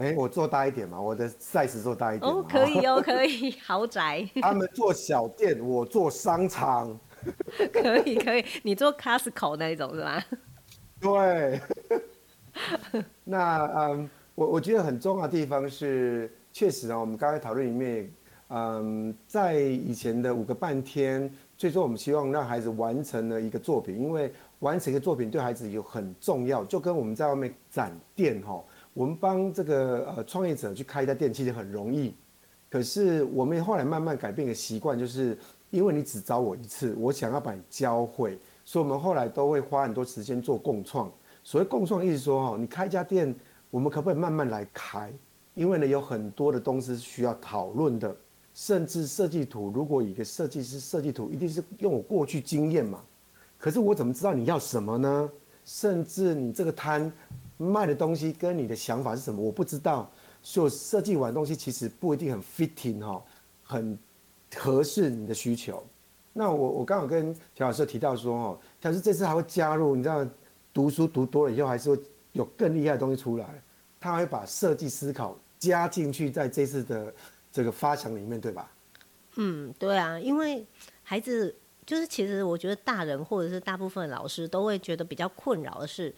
[0.03, 2.29] 哎、欸，我做大一点嘛，我的 size 做大一点。
[2.29, 4.29] 哦，可以 哦，可以，豪宅。
[4.41, 6.99] 他们做小店，我做商场。
[7.71, 10.21] 可以可以，你做 Costco 那一种是吧？
[10.99, 11.61] 对。
[13.23, 18.11] 那嗯，我我觉得很重要的地方是，确实啊，我们刚才讨论里面。
[18.49, 28.63] 嗯，在以前的五个半天，最终我们希望让孩子完成了一个作品，因为完成一个作品对孩子有很重要，就跟我们在外面展店哈，
[28.93, 32.13] 我们帮这个呃创业者去开一家店其实很容易，
[32.69, 35.37] 可是我们后来慢慢改变一个习惯，就是
[35.71, 41.11] 因为你只找我一次，我想要把你教会，所以我们后来都会花很多时间做共创。
[41.43, 43.33] 所谓共创，意思说哦，你开一家店，
[43.69, 45.11] 我们可不可以慢慢来开？
[45.55, 48.15] 因为呢，有很多的东西是需要讨论的，
[48.53, 53.03] 甚至设计图，如果一个设计师设计图，一定是用我过去经验嘛。
[53.57, 55.29] 可是我怎么知道你要什么呢？
[55.65, 57.11] 甚至你这个摊
[57.63, 60.11] 卖的东西跟你的想法是什么，我不知道。
[60.41, 63.23] 所以设计完东西其实不一定很 fitting 哈，
[63.63, 63.97] 很
[64.55, 65.83] 合适你的需求。
[66.33, 70.25] 那我我刚好跟乔老师提到说哦，乔老师这次还会加入，你知道。
[70.75, 73.61] 读书读多了以后，还是会有更厉害的东西出来。
[73.99, 77.13] 他会把设计思考加进去，在这次的
[77.51, 78.71] 这个发想里面，对吧？
[79.35, 80.65] 嗯，对啊，因为
[81.03, 86.11] 孩子就是，其实我觉得大人或者是大部分老师都会觉得比较困扰的是，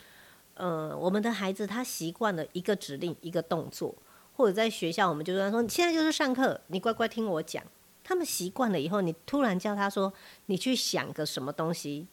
[0.55, 3.93] 呃，我们的孩子他习惯了一个指令一个动作，
[4.35, 7.63] 或者在学校我们就跟他说，你现在就是上课，你乖乖听我讲。
[8.03, 10.13] 他们习惯了以后，你突然叫他说，
[10.45, 12.07] 你去想个什么东西。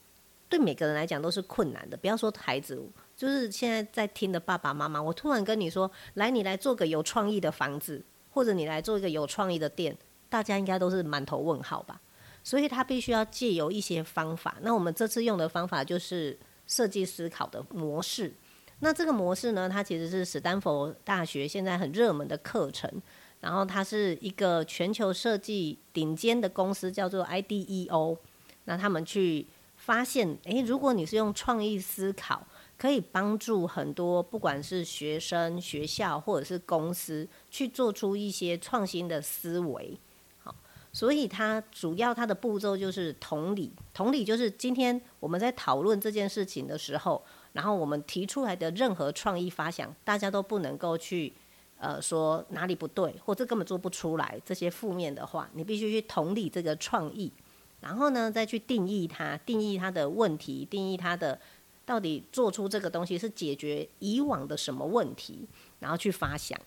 [0.49, 2.79] 对每个人来讲都是困难的，不要说孩子，
[3.15, 9.97] 就是现在在听的爸爸妈妈，我突然跟你说，来，你来做个有创意的房子，或者你来做一个有创意的店，
[10.29, 12.01] 大家应该都是满头问号吧？
[12.43, 14.55] 所以他必须要借由一些方法。
[14.61, 18.33] 那我们这次用的方法就是设计思考的模式。
[18.79, 22.89] 那这个模式呢，它其实是史丹佛大学现在很热门的课程，
[23.39, 28.17] 然后它是一个全球设计顶尖的公司，叫做 IDEO，
[28.65, 29.47] 那他们去。
[29.75, 32.47] 发现，诶，如果你是用创意思考，
[32.77, 39.99] 可以帮助很多，不管是学生、学校或者是公司，去做出一些创新的思维。
[40.93, 47.21] 所以它主要它的步骤就是同理，同理就是今天我们在讨论这件事情的时候，
[47.53, 51.33] 然后我们提出来的任何创意发想，大家都不能够去
[51.79, 57.31] 呃说哪里不对，或者根本做不出来这些负面的话，你必须去同理这个创意。
[57.81, 61.37] 然后呢，再去定义它，定义它的问题，定义它的
[61.85, 65.47] 到底做出这个东西是解决以往的什么问题，
[65.79, 66.57] 然后去发想。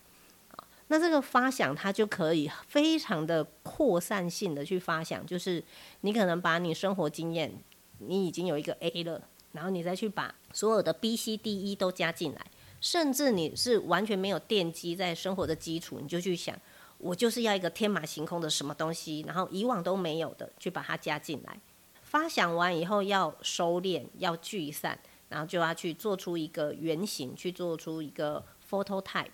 [0.88, 5.62] 那这个发想它就可以非常的扩散性的去发想，就是
[6.03, 7.53] 你可能把你生活经验，
[7.99, 9.20] 你已经有一个 A 了，
[9.53, 12.46] 然后你再去把所有的 B、C、D、E 都加进来，
[12.81, 16.57] 甚至你是完全没有奠基在生活的基础，你就去想。
[16.99, 21.61] 我就是要一个天马行空的什么东西，然后以往都没有的，去把它加进来。
[22.03, 29.27] 发想完以后要收敛，要聚散，然后就要去做出一个原型，去做出一个 photo type，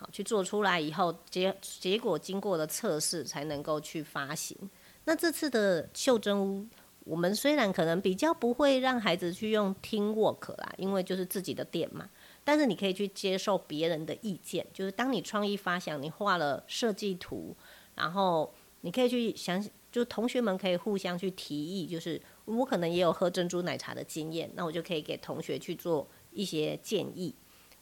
[0.00, 4.56] 好，去做出来以后结结果经过了测试才能够去发行。
[5.04, 6.64] 那这次的袖珍屋，
[7.00, 12.08] 我们虽然可能比较不会让孩子去用听 work 啦，因为就是自己的店嘛。
[12.44, 17.56] 但是你可以去接受别人的意见，就是当你创意发想，你画了设计图，
[17.96, 27.34] 然后你可以去想，就同学们可以互相去提议，就是我可能也有喝珍珠奶茶的经验，那我就可以给同学去做一些建议，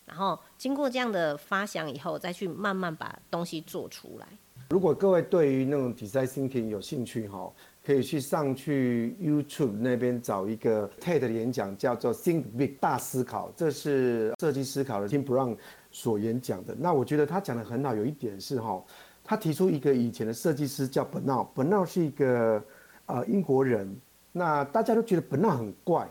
[0.07, 4.27] 然后经过这样的发想以后，再去慢慢把东西做出来。
[4.71, 7.53] 如果各位对于那种 design thinking 有兴趣哈。
[7.87, 15.57] 可以去上去 YouTube 那边找一个 TED 的演讲，叫做 Think Big 大思考，这是设计思考的 Tim Brown
[15.93, 16.75] 所演讲的。
[16.77, 18.83] 那我觉得他讲的很好，有一点是哈，
[19.23, 22.61] 他提出一个以前的设计师叫 Bernard，Bernard 是一个
[23.07, 23.97] 呃英国人。
[24.33, 26.11] 那大家都觉得 Bernard 很怪，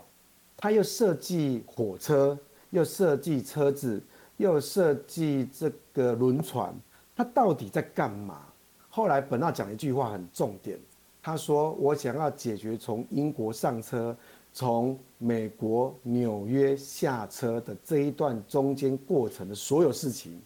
[0.56, 2.38] 他又设计火车，
[2.70, 4.02] 又设计车子，
[4.36, 6.74] 又设计这个轮船，
[7.14, 8.42] 他到底在干嘛？
[8.88, 10.78] 后来本纳讲一句话很重点。
[11.22, 14.16] 他说：“我想要解决从英国上车，
[14.52, 20.40] 从美国纽约下车的这一段中间过程的所有事情。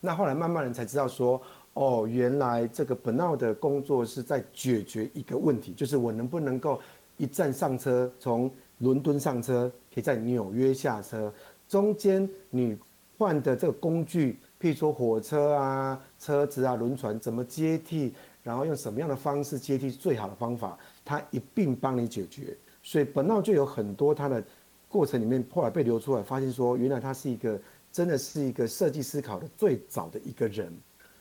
[0.00, 1.38] 那后来慢慢人才知道说，
[1.74, 6.80] 哦，原来这个本奥的工作是在解决一个问题，就是我能不能够
[7.18, 11.30] 一站上车，从伦敦上车，可以在纽约下车，
[11.72, 12.76] 中间你
[13.16, 18.12] 换的这个工具，譬如说火车啊、车子啊、轮船，怎么接替？”
[18.44, 22.54] 然后用什么样的方式接替最好的方法，他一并帮你解决。
[22.82, 24.44] 所以本闹就有很多他的
[24.86, 27.58] 过程里面，后来被流出来，发现说原来他是一个
[27.90, 30.70] 真的是一个设计思考的最早的一个人。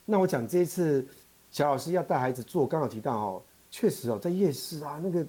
[0.04, 1.08] 那我讲这一次
[1.50, 5.26] 乔老师要带孩子做，刚好提到哦，确实哦，在夜市啊，那个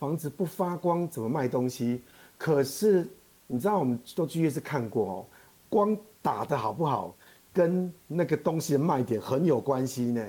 [0.00, 2.02] 房子不发光怎么卖东西？
[2.36, 3.06] 可是
[3.48, 5.26] 你知道我们都去夜市看过哦，
[5.68, 7.14] 光打得好不好，
[7.52, 10.24] 跟那个东西的卖点很有关系呢。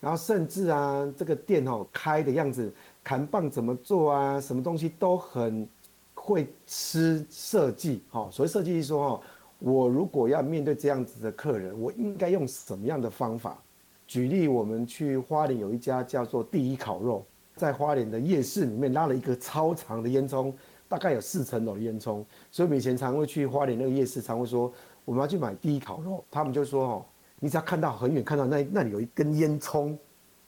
[0.00, 2.70] 然后甚至啊，这个店哦开的样子，
[3.02, 5.66] 看棒怎么做啊，什么东西都很
[6.14, 8.02] 会吃设计。
[8.10, 9.20] 哈，所谓设计是说哦，
[9.60, 13.56] 我如果要面对这样子的客人，我应该用什么样的方法？
[14.06, 17.24] 举例，我们去花莲有一家叫做第一烤肉，
[17.56, 20.52] 在花莲的夜市里面拉了一个超长的烟囱，
[20.94, 24.72] 大概有四层楼的烟囱，所以我们以前常会去花莲那个夜市，常会说
[25.04, 27.06] 我们要去买第一烤肉，他们就说哦，
[27.40, 29.96] 你只要看到很远看到那那里有一根烟囱，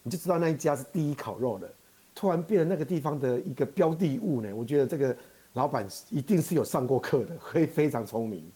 [0.04, 1.68] 你就知道那一家是第一烤肉的。
[2.14, 5.16] 突然变了那个地方的一个标的物呢，我觉得这个
[5.54, 8.48] 老板一定是有上过课的，会非常聪明。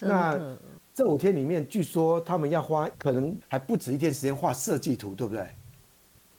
[0.00, 0.58] 那
[0.92, 5.46] 这五天里面，据说他们要花可能还不止一天时间画设计图，对不对？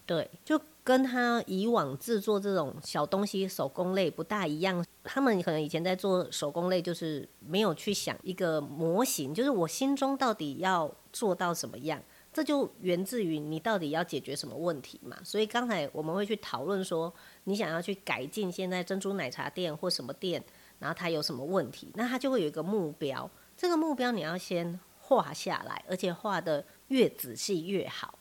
[0.06, 4.84] 对，就跟他以往制作这种小东西手工类不大一样。
[5.04, 12.02] 他们可能以前在做手工类，就是没有去想一个模型，就是我心中到底要做到什么样。
[12.32, 15.16] 这就源自于你到底要解决什么问题嘛？
[15.24, 17.14] 所以刚才我们会去讨论说，
[17.44, 20.44] 你想要去改进现在珍珠奶茶店或什么店，
[20.80, 23.30] 然后它有什么问题，那它就会有一个目标。
[23.56, 28.18] 这个目标你要先画下来，而且画得越仔细越好。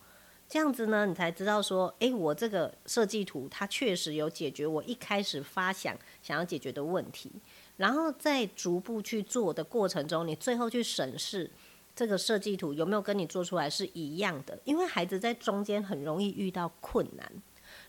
[0.53, 7.33] 这样子呢，你才知道说，诶，我这个设计图它确实有解决我一开始发想想要解决的问题。
[7.79, 11.51] 然后在逐步去做的过程中，你最后去审视。
[11.97, 14.59] 这个设计图有没有跟你做出来是一样的？
[14.65, 17.33] 因为孩子在中间很容易遇到困难，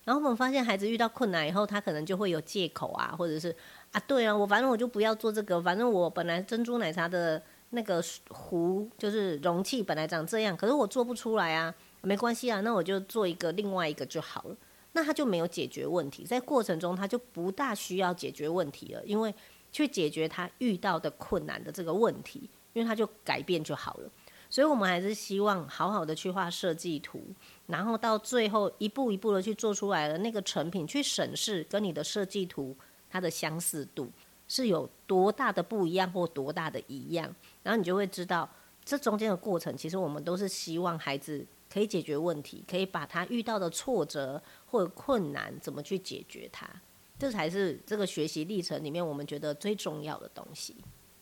[0.06, 3.54] 然后我们发现孩子遇到困难以后，他可能就会有借口啊，或者是
[3.92, 14.56] 啊，对啊，我反正我就不要做这个，反正我本来珍珠奶茶的那个壶就是容器本来长这样，可是我做不出来啊，没关系啊，那我就做一个另外一个就好了，
[14.92, 19.34] 那他就没有解决问题，在过程中他就不大需要解决问题了，因为
[19.72, 22.50] 去解决他遇到的困难的这个问题。
[22.74, 24.10] 因为他就改变就好了，
[24.50, 27.24] 所以我们还是希望好好的去画设计图，
[27.68, 32.76] 然后到最后一步一步的去做出来的那个成品，去审视跟你的设计图
[33.12, 34.10] 它的相似度
[34.48, 37.32] 是有多大的不一样或多大的一样，
[37.62, 38.50] 然后你就会知道
[38.84, 46.70] 这中间的过程，其实我们都是希望孩子可以解决问题，可以把他遇到的挫折或者困难怎么去解决它，
[47.18, 50.76] 这才是这个学习历程里面我们觉得最重要的东西。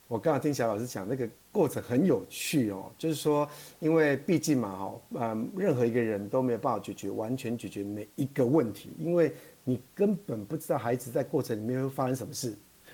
[0.09, 3.47] 我刚刚听小老师讲那个过程很有趣哦，就是说，
[3.79, 9.33] 因为毕竟嘛，哈，嗯，任何一个人都没有办法解决完全解决每一个问题，因为
[9.63, 12.53] 你根本不知道孩子在过程里面会发生什么事，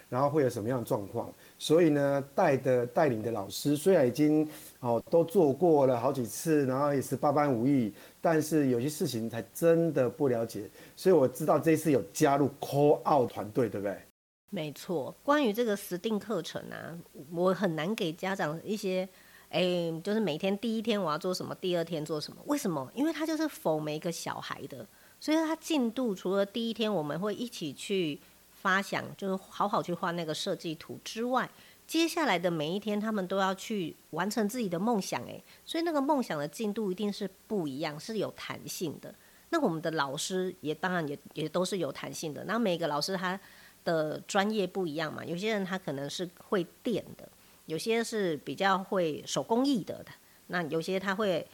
[0.10, 1.30] 然后会有什么样的状况，
[1.60, 4.47] 所以呢，带的带领的老师虽然已经
[4.80, 13.97] 哦都做过了好几次，然后也是八般武艺，但是有些事情才真的不了解，所以我知道这次有加入 call out 团队，对不对？
[14.49, 16.97] 没错，关于这个 STEAM 课程啊，
[17.34, 19.08] 我很难给家长一些，
[19.49, 22.41] 哎，就是每天第一天我要做什么，第二天做什么？
[22.45, 22.89] 为什么？
[22.95, 24.88] 因为他就是否每一个小孩的，
[25.20, 28.18] 所以他进度除了第一天我们会一起去
[28.68, 31.49] 发想，就是好好去画那个设计图之外，
[31.86, 39.15] 接下来的每一天他们都要去完成自己的梦想，哎，所以那个梦想的进度一定是不一样，是有弹性的。
[39.51, 43.39] 那我们的老师也当然也也都是有弹性的，那每个老师他。
[43.88, 47.26] 的专业不一样嘛，有些人他可能是会电的，
[47.68, 50.05] 有些是比较会手工艺的，
[50.47, 51.47] 那有些他会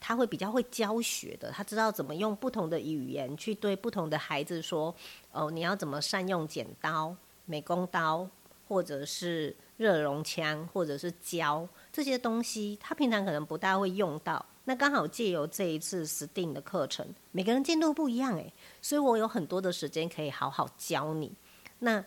[0.00, 4.94] 他会比较会教学的，他知道怎么用不同的语言去对不同的孩子说，
[5.32, 7.14] 哦，你要怎么善用剪刀、
[7.44, 8.28] 美工刀，
[8.68, 14.44] 或者是热熔枪，或者是胶这些东西，他平常可能不大会用到。
[14.64, 18.52] 那刚好借由这一次 STEAM 的课程，每个人进度不一样诶，
[18.82, 21.32] 所以我有很多的时间可以好好教你。
[21.78, 22.04] 那，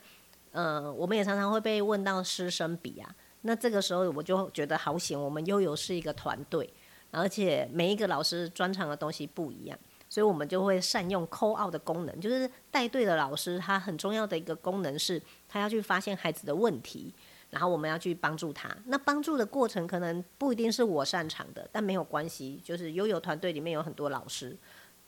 [0.51, 3.15] 呃，我们也常常会被问到师生比啊。
[3.41, 6.69] 那这个时候我就觉得好险，我们悠悠是一个团队，
[7.11, 9.77] 而且每一个老师专长的东西不一样，
[10.09, 17.13] 所以我们就会善用 call out 的功能，就是带队的老师他很重要的一个功能是，他要去发现孩子的问题，
[17.49, 18.69] 然后我们要去帮助他。
[18.85, 24.55] 那帮助的过程可能不一定是我擅长的，但没有关系，就是悠游团队里面有很多老师。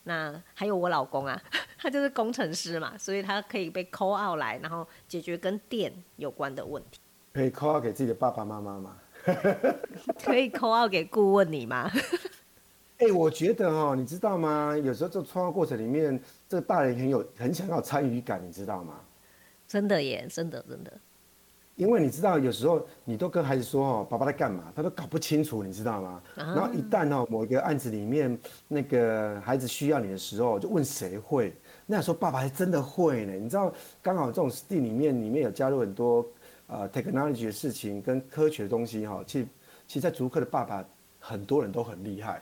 [0.04, 1.40] 那还有我老公啊，
[1.78, 7.00] 他就是工程师嘛，所以他可以被 call out 来，然后解决跟电有关的问题。
[7.34, 8.98] 可以 call out 给自己的爸爸妈妈吗？
[10.24, 11.90] 可以 call out 给顾问你吗？
[12.98, 14.78] 哎、欸，我觉得哦，你知道吗？
[14.78, 18.94] 有时候这创作过程里面，这个大人很有很想要参与感，你知道吗？
[19.68, 20.92] 真的耶，真的真的。
[21.76, 26.22] 因为你知道，有时候你都跟孩子说哦，爸爸在干嘛，他都搞不清楚，你知道吗？
[26.36, 31.56] 然后一旦哦，某一个案子里面那个孩子需要你的时候，就问谁会，
[31.88, 33.34] 那时候爸爸还真的会呢。
[33.34, 36.24] 你知道，刚好这种 STEAM 里面里面有加入很多
[36.72, 39.22] 呃 technology 的事情跟科学的东西哈。
[39.28, 39.48] 其实，
[39.88, 40.84] 其实，在竹科的爸爸
[41.20, 42.42] 很多人都很厉害，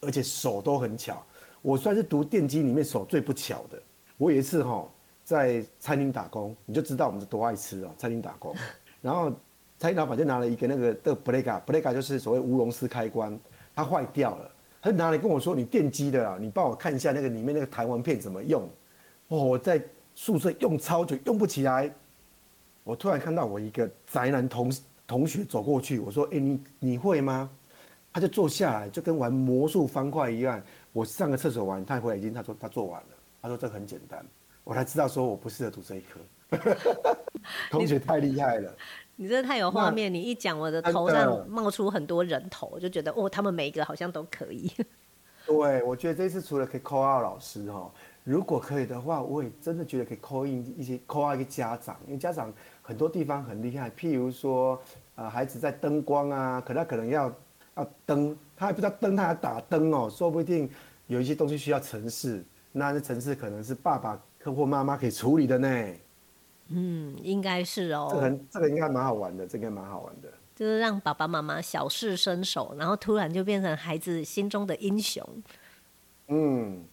[0.00, 1.24] 而且手都很巧。
[1.62, 3.80] 我算是读电机里面手最不巧的。
[4.18, 4.86] 我有一次哈
[5.24, 8.54] 在餐厅打工，你就知道我们是多爱吃哦，餐厅打工。
[9.00, 9.30] 然后
[9.78, 13.38] 餐厅老板就拿了一个那个的布雷卡，布雷卡就是所谓乌龙丝开关，
[13.74, 14.50] 它坏掉了，
[14.82, 18.62] 他就拿来跟我说：“你电机的啊，你帮我看一下那个里面那个弹簧片怎么用。”
[19.28, 19.82] 哦，我在
[20.14, 21.90] 宿舍用超久用不起来，
[22.84, 24.72] 我突然看到我一个宅男同
[25.06, 27.50] 同学走过去，我说：“哎、欸，你你会吗？”
[28.12, 30.60] 他就坐下来，就跟玩魔术方块一样。
[30.92, 33.08] 我上个厕所完，他回来已经他说他做完了。
[33.40, 34.24] 他说这个很简单，
[34.64, 36.20] 我才知道说我不适合读这一科。
[37.70, 38.74] 同学太厉害了，
[39.14, 40.12] 你真的太有画面。
[40.12, 44.68] 你一讲，我的头上冒出很多人头，我就觉得哦，他们每一个好像都可以。
[45.46, 47.92] 对，我觉得这次除了可以 call out 老师哈，
[48.24, 52.52] 如果可以的话，我也真的觉得可以 call in 一些 call out 一个家长，因为家长
[52.82, 54.80] 很多地方很厉害，譬如说，
[55.14, 57.32] 呃，孩子在灯光啊，可他可能要
[57.76, 60.68] 要灯，他还不知道灯，他还打灯哦，说不定
[61.06, 65.94] 有一些东西需要城市，那这城市可能是爸爸或妈妈可以处理的呢。
[66.68, 68.08] 嗯，应该是哦。
[68.10, 70.28] 这个很，这个应该蛮好玩的，这个蛮好玩的。
[70.54, 75.26] 就是让爸爸妈妈小试身手，然后突然就变成孩子心中的英雄。
[76.28, 76.84] 嗯，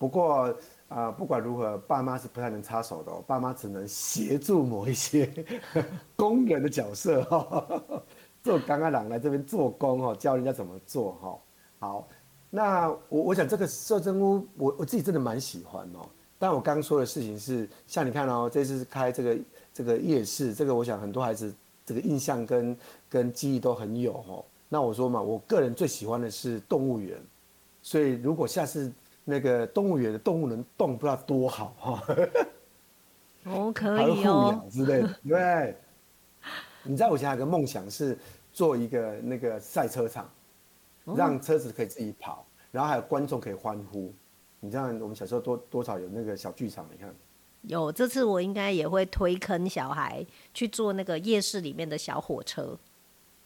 [0.00, 0.56] 不过
[0.88, 3.22] 啊、不管如何，爸妈是不太能插手的哦。
[3.26, 5.30] 爸妈只能协助某一些
[6.16, 8.02] 工人的角色哈、哦，
[8.42, 11.38] 做刚刚来这边做工哦，教人家怎么做哈、
[11.78, 12.08] 好，
[12.48, 16.08] 那我我想这个袖珍屋，我我自己真的蛮喜欢哦。
[16.38, 19.38] 但我刚刚说的事情是，像你看哦，这次开这个
[19.74, 21.54] 这个夜市，这个我想很多孩子。
[21.86, 22.76] 这个印象跟
[23.08, 24.44] 跟记忆都很有哦。
[24.68, 27.20] 那我说嘛，我个人最喜欢的是动物园，
[27.82, 28.92] 所以如果下次
[29.24, 32.02] 那个动物园的动物能动，不知道多好哈。
[33.44, 34.66] 哦，可以哦。
[34.70, 35.76] 之类的，对。
[36.82, 38.18] 你知道我现在有个梦想是
[38.52, 40.28] 做一个那个赛车场，
[41.04, 44.12] 让车子可以自己跑，然后还有观众可以欢呼。
[44.60, 47.14] 你像我们小时候多多少有那个小剧场，你看。
[47.62, 52.78] 有，这次我应该也会推坑小孩去坐那个夜市里面的小火车。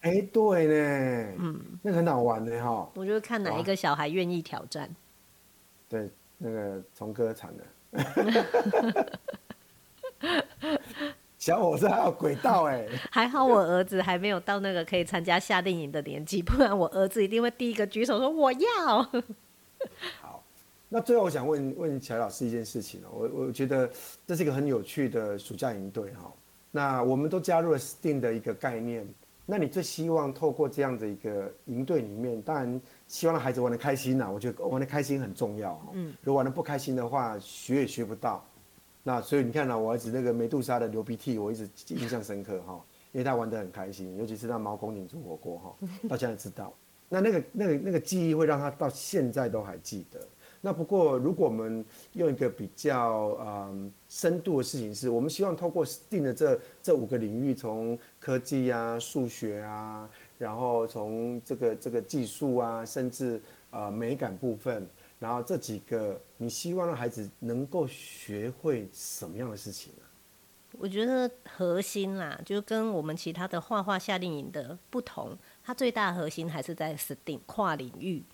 [0.03, 2.89] 哎、欸，对呢，嗯，那个很好玩的哈。
[2.95, 4.89] 我就看哪一个小孩愿意挑战。
[5.95, 7.65] 对，那个从哥惨的。
[11.39, 19.03] 小伙子还有轨道哎，还好我儿子还没有到那个可以参加夏令营的年纪，不然我儿子一定会第一个举手说我要。
[20.21, 20.43] 好
[20.89, 23.89] 那最后我想问问乔老师一件事情哦，我我觉得
[24.27, 26.33] 这是一个很有趣的暑假营队哈。
[26.73, 29.07] 那我们都加入了 STEAM 的一个概念，
[29.47, 35.81] 那你最希望透过这样的一个营队里面，当然希望让孩子玩的开心呐，我觉得玩的开心很重要。
[35.93, 38.43] 嗯，如果玩的不开心的话，学也学不到。
[39.03, 42.83] 那所以你看呢，我儿子那个梅杜莎的流鼻涕，我一直印象深刻哈，
[43.13, 45.77] 因为他玩得很开心，尤其是那毛孔鼎煮火锅哈，
[46.09, 46.73] 到现在知道。
[47.11, 50.27] 那那个那个那个记忆会让他到现在都还记得。
[50.67, 51.85] 那不过，如果我们
[52.15, 60.09] 用一个比较嗯深度的事情是，我们希望透过定的这这五个领域，从科技啊、数学啊，
[60.39, 63.39] 然后从这个这个技术啊，甚至
[63.73, 64.89] 呃美感部分，
[65.19, 70.03] 然后这几个，你希望让孩子能够学会什么样的事情呢？
[70.79, 78.25] 我觉得核心啦，就跟我们其他的画画夏令营的不同，它最大的核心还是在定跨领域。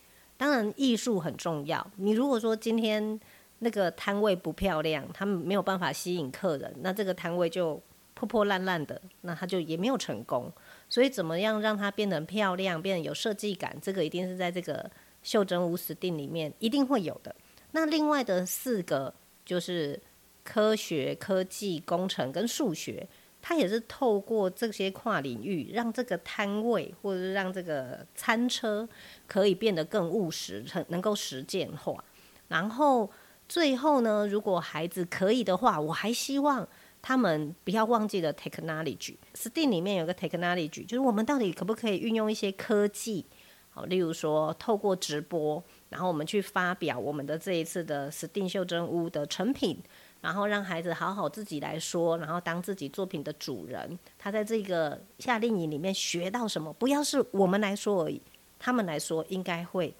[0.40, 1.86] 当然，艺术很重要。
[1.96, 3.20] 你如果说今天
[3.58, 7.78] 那个摊位不漂亮，他们没有办法吸引客人，那这个摊位就
[8.14, 10.50] 破破烂烂的，那他就也没有成功。
[10.88, 14.90] 所以，怎么样让它变得漂亮，变得有设计感，这个一定是在这个
[15.22, 17.36] 袖珍屋 STEAM 里面一定会有的。
[17.72, 19.12] 那另外的四个
[19.44, 20.00] 就是
[20.42, 23.06] 科学、科技、工程跟数学。
[23.42, 28.88] 它也是透过这些跨领域，让这个摊位或者是让这个餐车
[29.26, 32.04] 可以变得更务实，很能够实践化。
[32.48, 33.10] 然后
[33.48, 36.68] 最后呢，如果孩子可以的话，我还希望
[37.00, 39.16] 他们不要忘记了 technology。
[39.34, 43.24] STEAM 里面有个 technology，就是我们到底可不可以运用一些科技？
[43.70, 49.80] 好，例如说透过直播，然后我们去发表我们的这一次的 STEAM 袖珍屋的成品。
[50.20, 53.98] 然后让孩子好好自己来说，然后当自己作品的主人。
[54.18, 56.72] 他在这个夏令营里面学到什么？
[56.74, 58.20] 不要是我们来说而已，
[58.58, 59.94] 他们来说应该会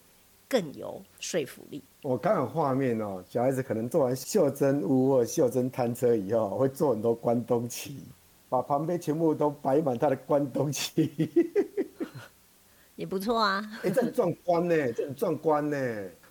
[0.46, 1.82] 更有说服力。
[2.02, 8.04] 我刚有画面哦，小孩子可能做完袖珍屋或袖珍摊车以后，会做很多关东旗，
[8.48, 11.30] 把旁边全部都摆满他的关东旗，
[12.96, 13.62] 也不错啊。
[13.82, 15.76] 哎，这很壮观呢，这很壮观呢。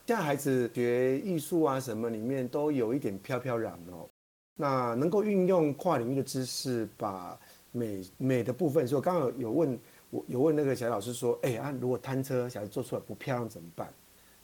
[0.09, 4.09] 现在孩子学艺术啊，什么里面都有一点飘飘然哦。
[4.55, 7.39] 那能够运用跨领域的知识，把
[7.71, 9.79] 美美的部分，所以我刚刚有问
[10.09, 13.87] 我有问那个小老师说，哎啊，如果摊车小孩子做出来不漂亮怎么办？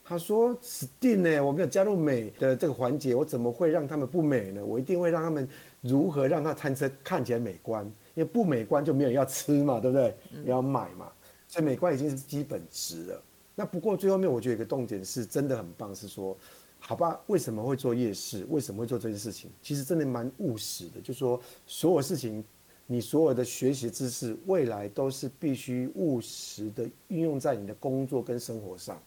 [0.03, 4.63] 他说：“STEAM 呢，我没有加入美的这个环节，我怎么会让他们不美呢？
[4.63, 5.49] 我一定会让他们
[5.81, 10.15] 如何让他摊车看起来美观，因为不美观就没有人要吃嘛，对不对？
[10.45, 11.11] 要买嘛，
[11.47, 13.23] 所以美观已经是基本值了。”
[13.55, 16.37] 那不过最后面，我觉得有一个重点是真的很棒，是说，
[16.77, 18.45] 好吧，为什么会做夜市？
[18.49, 19.49] 为什么会做这件事情？
[19.61, 22.43] 其实真的蛮务实的，就是说所有事情
[22.85, 29.01] 你所有的学习知识，未来都是必须务实的运用在你的工作跟生活上。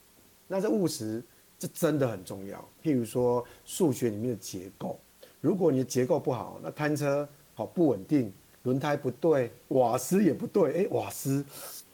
[0.46, 1.22] 那这务实，
[1.58, 2.58] 这真的很重要。
[2.82, 4.98] 譬如说数学里面的结构，
[5.42, 8.32] 如果你的结构不好，那摊车好不稳定，
[8.62, 10.84] 轮胎不对，瓦斯也不对。
[10.84, 11.44] 哎、瓦斯，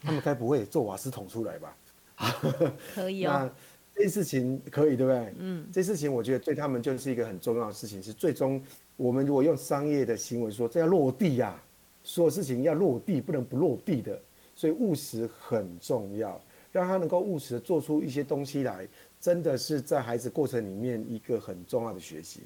[0.01, 1.77] 他们该不会做瓦斯桶出来吧？
[2.95, 3.31] 可以哦。
[3.97, 5.35] 那这事情可以对不对？
[5.39, 5.67] 嗯。
[5.73, 8.63] 这事情我觉得对他们就是一个很重要的事情，是最终
[8.97, 11.63] 我们如果用商业的行为说，这要落地呀、啊。
[12.07, 14.21] 所有事情要落地，不能不落地的，
[14.55, 16.39] 所以务实很重要，
[16.71, 18.87] 让他能够务实的做出一些东西来，
[19.19, 22.43] 真的是在孩子过程里面一个很重要的学习，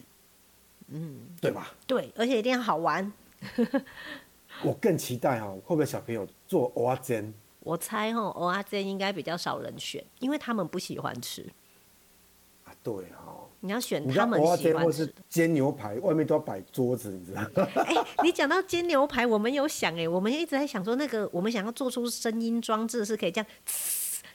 [0.90, 1.74] 嗯，对吧？
[1.88, 3.12] 对，而且一定要好玩。
[4.62, 7.34] 我更期待哈，会不会小朋友做蚵仔煎？
[7.68, 11.42] 我猜哈，蚵仔煎应该比较少人选，因为他们不喜欢吃。
[12.64, 13.44] 啊，对哈。
[13.60, 17.68] 你要选他们喜欢吃煎牛排，外面都要摆桌子，你知道吗？
[17.84, 23.46] 哎、欸，你讲到煎牛排，我们有想哎、欸，我们一直在想说那个，我们想要做出声音装置是可以这样，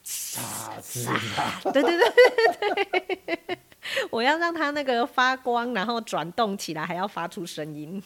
[0.06, 0.38] 呲
[0.84, 2.12] 呲，对对对
[2.60, 3.58] 对对，
[4.12, 8.04] 我要让它那个发光，然后转动起来，还要发出声音。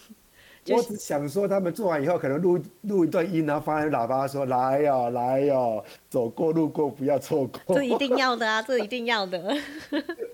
[0.69, 9.55] 我只想说，他们做完以后，可能录录一段音，然后放在喇叭说：“来呀、喔，来呀、喔，走过路过不要错过。”这一定要的啊，这一定要的。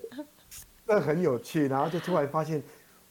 [0.86, 2.62] 那很有趣，然后就突然发现，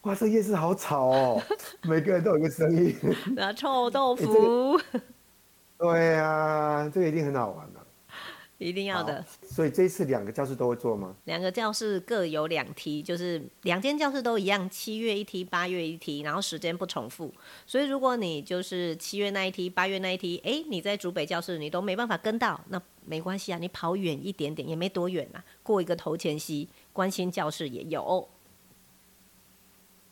[0.01, 1.41] 哇，这夜市好吵哦，
[1.84, 2.95] 每个人都有个声音。
[3.36, 4.80] 那臭豆腐。
[5.78, 7.80] 对啊，这个一定很好玩的。
[8.58, 9.24] 一定要的。
[9.43, 11.16] 所以这一次两个教室都会做吗？
[11.26, 17.34] 两个教室各有两梯，就是两间教室都一样，七月一梯，八月一梯，然后时间不重复。
[17.66, 26.70] 所以如果你就是七月那一梯，八月那一梯，哎、欸，你在主北教室你都没办法跟到，那没关系啊，你跑远一点点也没多远啊，过一个头前溪。
[26.93, 28.30] 关心教室也有，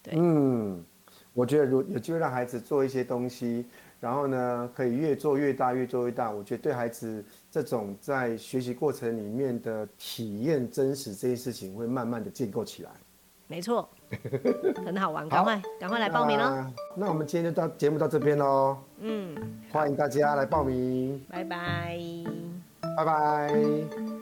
[0.01, 0.83] 对，嗯，
[1.31, 3.63] 我觉得如有机会让孩子做一些东西，
[3.99, 6.31] 然后呢，可以越做越大，越做越大。
[6.31, 12.89] 我觉得对孩子这种在学习过程里面的体验真实这件事情，会慢慢的建构起来。
[13.47, 13.89] 没错，
[14.85, 16.65] 很好玩，赶快赶快来报名喽！
[16.95, 18.77] 那我们今天就到节目到这边喽。
[18.99, 19.35] 嗯，
[19.69, 21.21] 欢迎大家来报名。
[21.29, 21.99] 拜拜，
[22.95, 24.20] 拜拜。